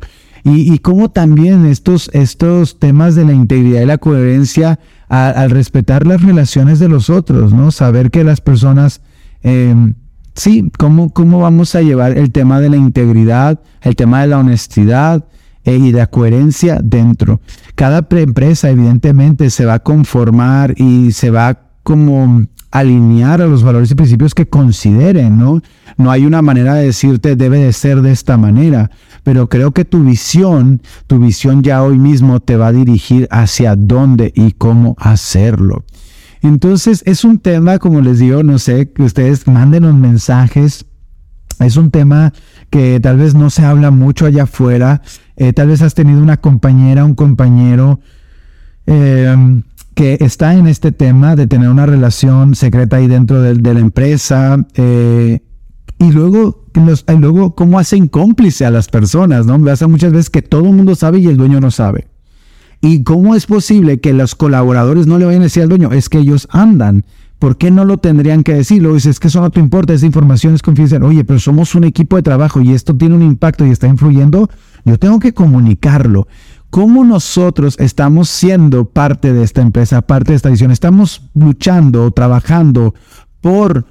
Y, 0.48 0.78
cómo 0.78 1.10
también 1.10 1.66
estos, 1.66 2.08
estos 2.12 2.78
temas 2.78 3.16
de 3.16 3.24
la 3.24 3.32
integridad 3.32 3.82
y 3.82 3.86
la 3.86 3.98
coherencia 3.98 4.78
al 5.08 5.50
respetar 5.50 6.06
las 6.06 6.22
relaciones 6.22 6.78
de 6.78 6.88
los 6.88 7.10
otros, 7.10 7.52
¿no? 7.52 7.72
Saber 7.72 8.12
que 8.12 8.22
las 8.22 8.40
personas... 8.40 9.02
Eh, 9.42 9.74
sí, 10.36 10.70
¿cómo, 10.78 11.10
cómo 11.10 11.40
vamos 11.40 11.74
a 11.74 11.82
llevar 11.82 12.16
el 12.16 12.30
tema 12.30 12.60
de 12.60 12.70
la 12.70 12.76
integridad, 12.76 13.58
el 13.82 13.96
tema 13.96 14.20
de 14.20 14.28
la 14.28 14.38
honestidad 14.38 15.24
eh, 15.66 15.78
y 15.78 15.90
la 15.90 16.06
coherencia 16.06 16.78
dentro. 16.80 17.40
Cada 17.74 18.06
empresa 18.08 18.70
evidentemente 18.70 19.50
se 19.50 19.64
va 19.64 19.74
a 19.74 19.78
conformar 19.80 20.74
y 20.76 21.10
se 21.10 21.30
va 21.30 21.58
como 21.82 22.46
alinear 22.70 23.42
a 23.42 23.46
los 23.46 23.64
valores 23.64 23.90
y 23.90 23.96
principios 23.96 24.32
que 24.32 24.48
consideren, 24.48 25.38
¿no? 25.38 25.62
No 25.96 26.12
hay 26.12 26.24
una 26.24 26.40
manera 26.40 26.74
de 26.74 26.84
decirte 26.84 27.34
debe 27.34 27.58
de 27.58 27.72
ser 27.72 28.02
de 28.02 28.12
esta 28.12 28.36
manera, 28.36 28.92
pero 29.24 29.48
creo 29.48 29.72
que 29.72 29.84
tu 29.84 30.04
visión, 30.04 30.82
tu 31.08 31.18
visión 31.18 31.62
ya 31.62 31.82
hoy 31.82 31.98
mismo 31.98 32.38
te 32.38 32.56
va 32.56 32.68
a 32.68 32.72
dirigir 32.72 33.26
hacia 33.32 33.74
dónde 33.74 34.32
y 34.36 34.52
cómo 34.52 34.94
hacerlo. 34.98 35.84
Entonces 36.42 37.02
es 37.06 37.24
un 37.24 37.38
tema, 37.38 37.78
como 37.78 38.00
les 38.00 38.18
digo, 38.18 38.42
no 38.42 38.58
sé, 38.58 38.92
que 38.92 39.02
ustedes 39.02 39.46
manden 39.46 39.84
los 39.84 39.94
mensajes. 39.94 40.86
Es 41.58 41.76
un 41.76 41.90
tema 41.90 42.32
que 42.70 43.00
tal 43.00 43.16
vez 43.18 43.34
no 43.34 43.50
se 43.50 43.64
habla 43.64 43.90
mucho 43.90 44.26
allá 44.26 44.44
afuera. 44.44 45.02
Eh, 45.36 45.52
tal 45.52 45.68
vez 45.68 45.82
has 45.82 45.94
tenido 45.94 46.20
una 46.20 46.36
compañera, 46.36 47.04
un 47.04 47.14
compañero 47.14 48.00
em, 48.86 49.62
que 49.94 50.18
está 50.20 50.54
en 50.54 50.66
este 50.66 50.92
tema 50.92 51.36
de 51.36 51.46
tener 51.46 51.70
una 51.70 51.86
relación 51.86 52.54
secreta 52.54 52.96
ahí 52.96 53.06
dentro 53.06 53.40
de, 53.40 53.54
la 53.54 53.80
empresa. 53.80 54.66
Eh, 54.74 55.40
y 55.98 56.12
luego, 56.12 56.66
y 56.74 57.16
luego, 57.16 57.54
¿cómo 57.54 57.78
hacen 57.78 58.08
cómplice 58.08 58.66
a 58.66 58.70
las 58.70 58.88
personas? 58.88 59.46
¿no? 59.46 59.58
Pasa 59.64 59.88
muchas 59.88 60.12
veces 60.12 60.28
que 60.28 60.42
todo 60.42 60.66
el 60.66 60.74
mundo 60.74 60.94
sabe 60.94 61.20
y 61.20 61.26
el 61.26 61.38
dueño 61.38 61.60
no 61.60 61.70
sabe. 61.70 62.08
¿Y 62.80 63.02
cómo 63.02 63.34
es 63.34 63.46
posible 63.46 64.00
que 64.00 64.12
los 64.12 64.34
colaboradores 64.34 65.06
no 65.06 65.18
le 65.18 65.24
vayan 65.24 65.42
a 65.42 65.44
decir 65.44 65.62
al 65.62 65.68
dueño? 65.68 65.92
Es 65.92 66.08
que 66.08 66.18
ellos 66.18 66.48
andan. 66.50 67.04
¿Por 67.38 67.58
qué 67.58 67.70
no 67.70 67.84
lo 67.84 67.98
tendrían 67.98 68.42
que 68.42 68.54
decir? 68.54 68.82
Lo 68.82 68.94
dices, 68.94 69.12
es 69.12 69.20
que 69.20 69.28
eso 69.28 69.40
no 69.40 69.50
te 69.50 69.60
importa, 69.60 69.92
esa 69.92 70.06
información 70.06 70.54
es 70.54 70.62
confidencial. 70.62 71.02
Oye, 71.02 71.24
pero 71.24 71.38
somos 71.38 71.74
un 71.74 71.84
equipo 71.84 72.16
de 72.16 72.22
trabajo 72.22 72.60
y 72.60 72.72
esto 72.72 72.96
tiene 72.96 73.14
un 73.14 73.22
impacto 73.22 73.66
y 73.66 73.70
está 73.70 73.86
influyendo. 73.88 74.48
Yo 74.84 74.98
tengo 74.98 75.18
que 75.18 75.34
comunicarlo. 75.34 76.28
¿Cómo 76.70 77.04
nosotros 77.04 77.76
estamos 77.78 78.28
siendo 78.28 78.86
parte 78.86 79.32
de 79.32 79.42
esta 79.42 79.62
empresa, 79.62 80.02
parte 80.02 80.32
de 80.32 80.36
esta 80.36 80.48
edición? 80.48 80.70
Estamos 80.70 81.22
luchando, 81.34 82.10
trabajando 82.10 82.94
por 83.40 83.86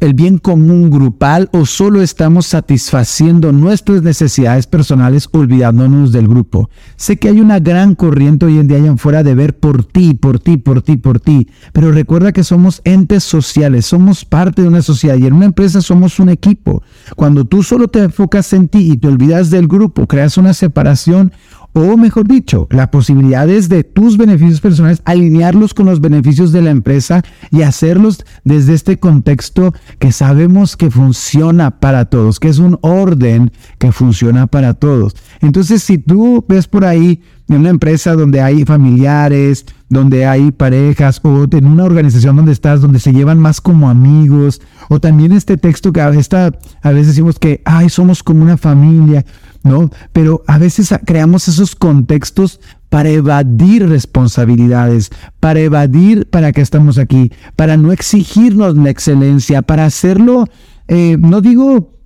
el 0.00 0.14
bien 0.14 0.38
común 0.38 0.90
grupal 0.90 1.48
o 1.52 1.66
solo 1.66 2.02
estamos 2.02 2.46
satisfaciendo 2.46 3.52
nuestras 3.52 4.02
necesidades 4.02 4.66
personales 4.66 5.28
olvidándonos 5.32 6.12
del 6.12 6.28
grupo. 6.28 6.70
Sé 6.96 7.16
que 7.16 7.28
hay 7.28 7.40
una 7.40 7.60
gran 7.60 7.94
corriente 7.94 8.46
hoy 8.46 8.58
en 8.58 8.68
día 8.68 8.78
allá 8.78 8.92
afuera 8.92 9.22
de 9.22 9.34
ver 9.34 9.58
por 9.58 9.84
ti, 9.84 10.14
por 10.14 10.40
ti, 10.40 10.56
por 10.56 10.82
ti, 10.82 10.96
por 10.96 11.20
ti, 11.20 11.48
pero 11.72 11.92
recuerda 11.92 12.32
que 12.32 12.44
somos 12.44 12.80
entes 12.84 13.22
sociales, 13.24 13.86
somos 13.86 14.24
parte 14.24 14.62
de 14.62 14.68
una 14.68 14.82
sociedad 14.82 15.16
y 15.16 15.26
en 15.26 15.34
una 15.34 15.46
empresa 15.46 15.80
somos 15.80 16.18
un 16.18 16.28
equipo. 16.28 16.82
Cuando 17.14 17.44
tú 17.44 17.62
solo 17.62 17.88
te 17.88 18.00
enfocas 18.00 18.52
en 18.52 18.68
ti 18.68 18.92
y 18.92 18.96
te 18.96 19.08
olvidas 19.08 19.50
del 19.50 19.68
grupo, 19.68 20.06
creas 20.06 20.36
una 20.38 20.54
separación 20.54 21.32
o 21.76 21.98
mejor 21.98 22.26
dicho, 22.26 22.66
la 22.70 22.90
posibilidad 22.90 23.46
es 23.50 23.68
de 23.68 23.84
tus 23.84 24.16
beneficios 24.16 24.62
personales, 24.62 25.02
alinearlos 25.04 25.74
con 25.74 25.84
los 25.84 26.00
beneficios 26.00 26.50
de 26.50 26.62
la 26.62 26.70
empresa 26.70 27.22
y 27.50 27.62
hacerlos 27.62 28.24
desde 28.44 28.72
este 28.72 28.98
contexto 28.98 29.74
que 29.98 30.10
sabemos 30.10 30.74
que 30.78 30.90
funciona 30.90 31.78
para 31.78 32.06
todos, 32.06 32.40
que 32.40 32.48
es 32.48 32.60
un 32.60 32.78
orden 32.80 33.52
que 33.76 33.92
funciona 33.92 34.46
para 34.46 34.72
todos. 34.72 35.16
Entonces, 35.42 35.82
si 35.82 35.98
tú 35.98 36.42
ves 36.48 36.66
por 36.66 36.86
ahí 36.86 37.20
en 37.48 37.56
una 37.56 37.68
empresa 37.68 38.14
donde 38.14 38.40
hay 38.40 38.64
familiares, 38.64 39.66
donde 39.88 40.26
hay 40.26 40.50
parejas, 40.50 41.20
o 41.22 41.46
en 41.50 41.66
una 41.66 41.84
organización 41.84 42.36
donde 42.36 42.52
estás, 42.52 42.80
donde 42.80 42.98
se 42.98 43.12
llevan 43.12 43.38
más 43.38 43.60
como 43.60 43.88
amigos, 43.88 44.60
o 44.88 44.98
también 44.98 45.32
este 45.32 45.56
texto 45.56 45.92
que 45.92 46.00
a 46.00 46.10
veces, 46.10 46.32
a 46.34 46.90
veces 46.90 47.08
decimos 47.08 47.38
que, 47.38 47.60
ay, 47.64 47.88
somos 47.88 48.22
como 48.22 48.42
una 48.42 48.56
familia, 48.56 49.24
¿no? 49.66 49.90
Pero 50.12 50.42
a 50.46 50.58
veces 50.58 50.94
creamos 51.04 51.48
esos 51.48 51.74
contextos 51.74 52.60
para 52.88 53.10
evadir 53.10 53.88
responsabilidades, 53.88 55.10
para 55.40 55.60
evadir 55.60 56.28
para 56.30 56.52
qué 56.52 56.60
estamos 56.60 56.98
aquí, 56.98 57.32
para 57.56 57.76
no 57.76 57.92
exigirnos 57.92 58.76
la 58.76 58.90
excelencia, 58.90 59.62
para 59.62 59.84
hacerlo, 59.84 60.46
eh, 60.88 61.16
no 61.18 61.40
digo 61.40 61.96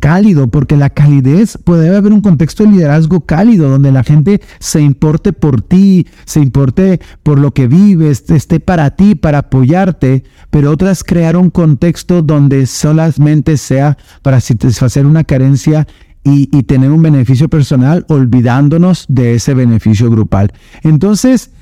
cálido, 0.00 0.48
porque 0.48 0.76
la 0.76 0.90
calidez 0.90 1.58
puede 1.62 1.94
haber 1.96 2.12
un 2.12 2.20
contexto 2.20 2.64
de 2.64 2.70
liderazgo 2.70 3.20
cálido, 3.20 3.68
donde 3.68 3.92
la 3.92 4.02
gente 4.02 4.40
se 4.58 4.80
importe 4.80 5.32
por 5.32 5.62
ti, 5.62 6.06
se 6.24 6.40
importe 6.40 7.00
por 7.22 7.38
lo 7.38 7.52
que 7.52 7.68
vives, 7.68 8.28
esté 8.30 8.58
para 8.58 8.90
ti, 8.96 9.14
para 9.14 9.38
apoyarte, 9.38 10.24
pero 10.50 10.70
otras 10.70 11.04
crear 11.04 11.36
un 11.36 11.50
contexto 11.50 12.22
donde 12.22 12.66
solamente 12.66 13.56
sea 13.56 13.96
para 14.22 14.40
satisfacer 14.40 15.06
una 15.06 15.24
carencia 15.24 15.86
y, 16.26 16.46
tener 16.64 16.90
un 16.90 17.02
beneficio 17.02 17.48
personal 17.48 18.04
olvidándonos 18.08 19.06
de 19.08 19.34
ese 19.34 19.54
beneficio 19.54 20.10
grupal. 20.10 20.52
Entonces, 20.82 21.52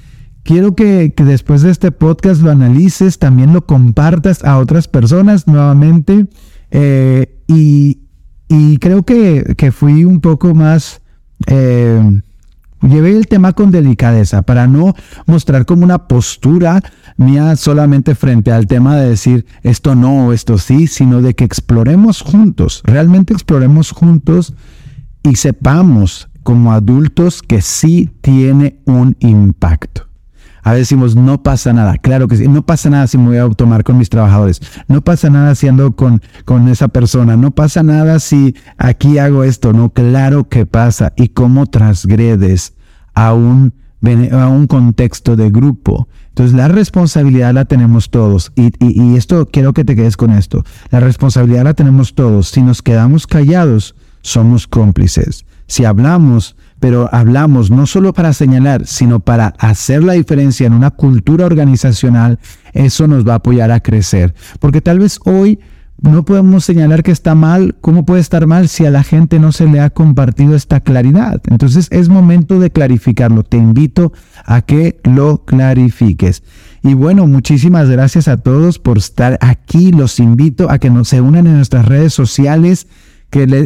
quiero 0.42 0.74
que, 0.74 1.12
después 1.16 1.60
de 1.60 1.70
este 1.70 1.92
podcast 1.92 2.40
lo 2.40 2.50
analices, 2.50 3.18
también 3.18 3.52
lo 3.52 3.66
compartas 3.66 4.42
a 4.42 4.58
otras 4.58 4.88
personas 4.88 5.46
nuevamente 5.46 6.26
eh, 6.70 7.42
y, 7.46 7.98
creo 8.78 9.02
que, 9.02 9.54
que, 9.56 9.70
fui 9.70 10.04
un 10.04 10.20
poco 10.20 10.54
más... 10.54 11.02
Eh, 11.46 12.22
Llevé 12.88 13.16
el 13.16 13.28
tema 13.28 13.54
con 13.54 13.70
delicadeza 13.70 14.42
para 14.42 14.66
no 14.66 14.94
mostrar 15.26 15.64
como 15.64 15.84
una 15.84 16.06
postura 16.06 16.82
mía 17.16 17.56
solamente 17.56 18.14
frente 18.14 18.52
al 18.52 18.66
tema 18.66 18.96
de 18.96 19.08
decir 19.08 19.46
esto 19.62 19.94
no 19.94 20.26
o 20.26 20.32
esto 20.34 20.58
sí, 20.58 20.86
sino 20.86 21.22
de 21.22 21.34
que 21.34 21.44
exploremos 21.44 22.20
juntos, 22.20 22.82
realmente 22.84 23.32
exploremos 23.32 23.90
juntos 23.90 24.54
y 25.22 25.36
sepamos 25.36 26.28
como 26.42 26.72
adultos 26.72 27.40
que 27.40 27.62
sí 27.62 28.10
tiene 28.20 28.80
un 28.84 29.16
impacto. 29.20 30.06
A 30.62 30.72
veces 30.72 30.88
decimos, 30.88 31.14
no 31.14 31.42
pasa 31.42 31.74
nada. 31.74 31.98
Claro 31.98 32.26
que 32.26 32.36
sí. 32.36 32.48
No 32.48 32.64
pasa 32.64 32.88
nada 32.88 33.06
si 33.06 33.18
me 33.18 33.26
voy 33.26 33.36
a 33.36 33.48
tomar 33.50 33.84
con 33.84 33.98
mis 33.98 34.08
trabajadores. 34.08 34.62
No 34.88 35.02
pasa 35.02 35.28
nada 35.28 35.54
si 35.54 35.68
ando 35.68 35.94
con, 35.94 36.22
con 36.46 36.68
esa 36.68 36.88
persona. 36.88 37.36
No 37.36 37.50
pasa 37.50 37.82
nada 37.82 38.18
si 38.18 38.56
aquí 38.78 39.18
hago 39.18 39.44
esto. 39.44 39.74
No, 39.74 39.90
claro 39.90 40.48
que 40.48 40.64
pasa. 40.64 41.12
Y 41.16 41.28
cómo 41.28 41.66
transgredes 41.66 42.73
a 43.14 43.32
un, 43.34 43.72
a 44.32 44.48
un 44.48 44.66
contexto 44.66 45.36
de 45.36 45.50
grupo. 45.50 46.08
Entonces 46.28 46.56
la 46.56 46.68
responsabilidad 46.68 47.54
la 47.54 47.64
tenemos 47.64 48.10
todos. 48.10 48.52
Y, 48.56 48.72
y, 48.84 49.00
y 49.00 49.16
esto 49.16 49.46
quiero 49.46 49.72
que 49.72 49.84
te 49.84 49.94
quedes 49.94 50.16
con 50.16 50.30
esto. 50.30 50.64
La 50.90 51.00
responsabilidad 51.00 51.64
la 51.64 51.74
tenemos 51.74 52.14
todos. 52.14 52.48
Si 52.48 52.60
nos 52.60 52.82
quedamos 52.82 53.26
callados, 53.26 53.94
somos 54.20 54.66
cómplices. 54.66 55.44
Si 55.66 55.84
hablamos, 55.84 56.56
pero 56.80 57.08
hablamos 57.12 57.70
no 57.70 57.86
solo 57.86 58.12
para 58.12 58.32
señalar, 58.32 58.86
sino 58.86 59.20
para 59.20 59.54
hacer 59.58 60.02
la 60.02 60.14
diferencia 60.14 60.66
en 60.66 60.72
una 60.72 60.90
cultura 60.90 61.46
organizacional, 61.46 62.38
eso 62.72 63.06
nos 63.06 63.26
va 63.26 63.34
a 63.34 63.36
apoyar 63.36 63.70
a 63.70 63.80
crecer. 63.80 64.34
Porque 64.60 64.80
tal 64.80 64.98
vez 64.98 65.18
hoy 65.24 65.60
no 66.04 66.24
podemos 66.24 66.64
señalar 66.64 67.02
que 67.02 67.10
está 67.10 67.34
mal, 67.34 67.76
¿cómo 67.80 68.04
puede 68.04 68.20
estar 68.20 68.46
mal 68.46 68.68
si 68.68 68.86
a 68.86 68.90
la 68.90 69.02
gente 69.02 69.38
no 69.38 69.52
se 69.52 69.66
le 69.66 69.80
ha 69.80 69.90
compartido 69.90 70.54
esta 70.54 70.80
claridad? 70.80 71.40
Entonces 71.48 71.88
es 71.90 72.08
momento 72.08 72.60
de 72.60 72.70
clarificarlo. 72.70 73.42
Te 73.42 73.56
invito 73.56 74.12
a 74.44 74.62
que 74.62 75.00
lo 75.04 75.44
clarifiques. 75.44 76.42
Y 76.82 76.94
bueno, 76.94 77.26
muchísimas 77.26 77.88
gracias 77.88 78.28
a 78.28 78.36
todos 78.36 78.78
por 78.78 78.98
estar 78.98 79.38
aquí. 79.40 79.92
Los 79.92 80.20
invito 80.20 80.70
a 80.70 80.78
que 80.78 80.90
nos 80.90 81.08
se 81.08 81.20
unan 81.20 81.46
en 81.46 81.56
nuestras 81.56 81.86
redes 81.86 82.12
sociales 82.12 82.86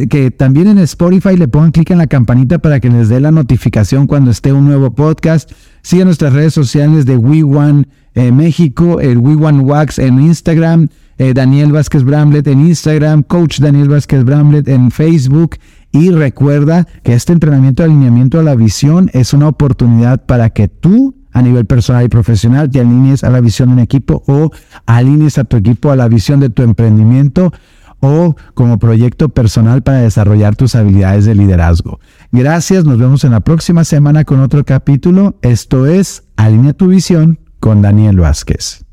que, 0.09 0.31
también 0.35 0.67
en 0.67 0.79
Spotify 0.79 1.37
le 1.37 1.47
pongan 1.47 1.71
clic 1.71 1.91
en 1.91 1.99
la 1.99 2.07
campanita 2.07 2.57
para 2.57 2.79
que 2.79 2.89
les 2.89 3.07
dé 3.07 3.19
la 3.19 3.31
notificación 3.31 4.07
cuando 4.07 4.31
esté 4.31 4.51
un 4.51 4.65
nuevo 4.65 4.91
podcast. 4.91 5.51
Sigan 5.83 6.07
nuestras 6.07 6.33
redes 6.33 6.53
sociales 6.55 7.05
de 7.05 7.17
We 7.17 7.43
One 7.43 7.87
eh, 8.15 8.31
México, 8.31 8.99
el 8.99 9.19
We 9.19 9.35
One 9.35 9.59
Wax 9.59 9.99
en 9.99 10.19
Instagram, 10.19 10.89
eh, 11.19 11.33
Daniel 11.33 11.71
Vázquez 11.71 12.03
Bramlett 12.03 12.47
en 12.47 12.65
Instagram, 12.65 13.23
Coach 13.23 13.59
Daniel 13.59 13.89
Vázquez 13.89 14.23
Bramlett 14.23 14.67
en 14.67 14.89
Facebook. 14.89 15.57
Y 15.91 16.11
recuerda 16.11 16.87
que 17.03 17.13
este 17.13 17.33
entrenamiento 17.33 17.83
de 17.83 17.89
alineamiento 17.89 18.39
a 18.39 18.43
la 18.43 18.55
visión 18.55 19.11
es 19.13 19.33
una 19.33 19.49
oportunidad 19.49 20.25
para 20.25 20.49
que 20.49 20.67
tú 20.67 21.15
a 21.31 21.41
nivel 21.41 21.65
personal 21.65 22.05
y 22.05 22.09
profesional 22.09 22.69
te 22.69 22.79
alinees 22.79 23.23
a 23.23 23.29
la 23.29 23.41
visión 23.41 23.69
de 23.69 23.73
un 23.73 23.79
equipo 23.79 24.23
o 24.27 24.51
alinees 24.85 25.37
a 25.37 25.43
tu 25.43 25.57
equipo 25.57 25.91
a 25.91 25.95
la 25.95 26.07
visión 26.07 26.39
de 26.39 26.49
tu 26.49 26.63
emprendimiento 26.63 27.51
o 27.99 28.35
como 28.53 28.79
proyecto 28.79 29.29
personal 29.29 29.83
para 29.83 29.99
desarrollar 29.99 30.55
tus 30.55 30.75
habilidades 30.75 31.25
de 31.25 31.35
liderazgo. 31.35 31.99
Gracias, 32.31 32.85
nos 32.85 32.97
vemos 32.97 33.23
en 33.25 33.31
la 33.31 33.41
próxima 33.41 33.83
semana 33.83 34.23
con 34.23 34.39
otro 34.39 34.63
capítulo. 34.63 35.37
Esto 35.41 35.85
es 35.85 36.23
Alinea 36.37 36.73
tu 36.73 36.87
visión 36.87 37.39
con 37.59 37.81
Daniel 37.81 38.19
Vázquez. 38.21 38.88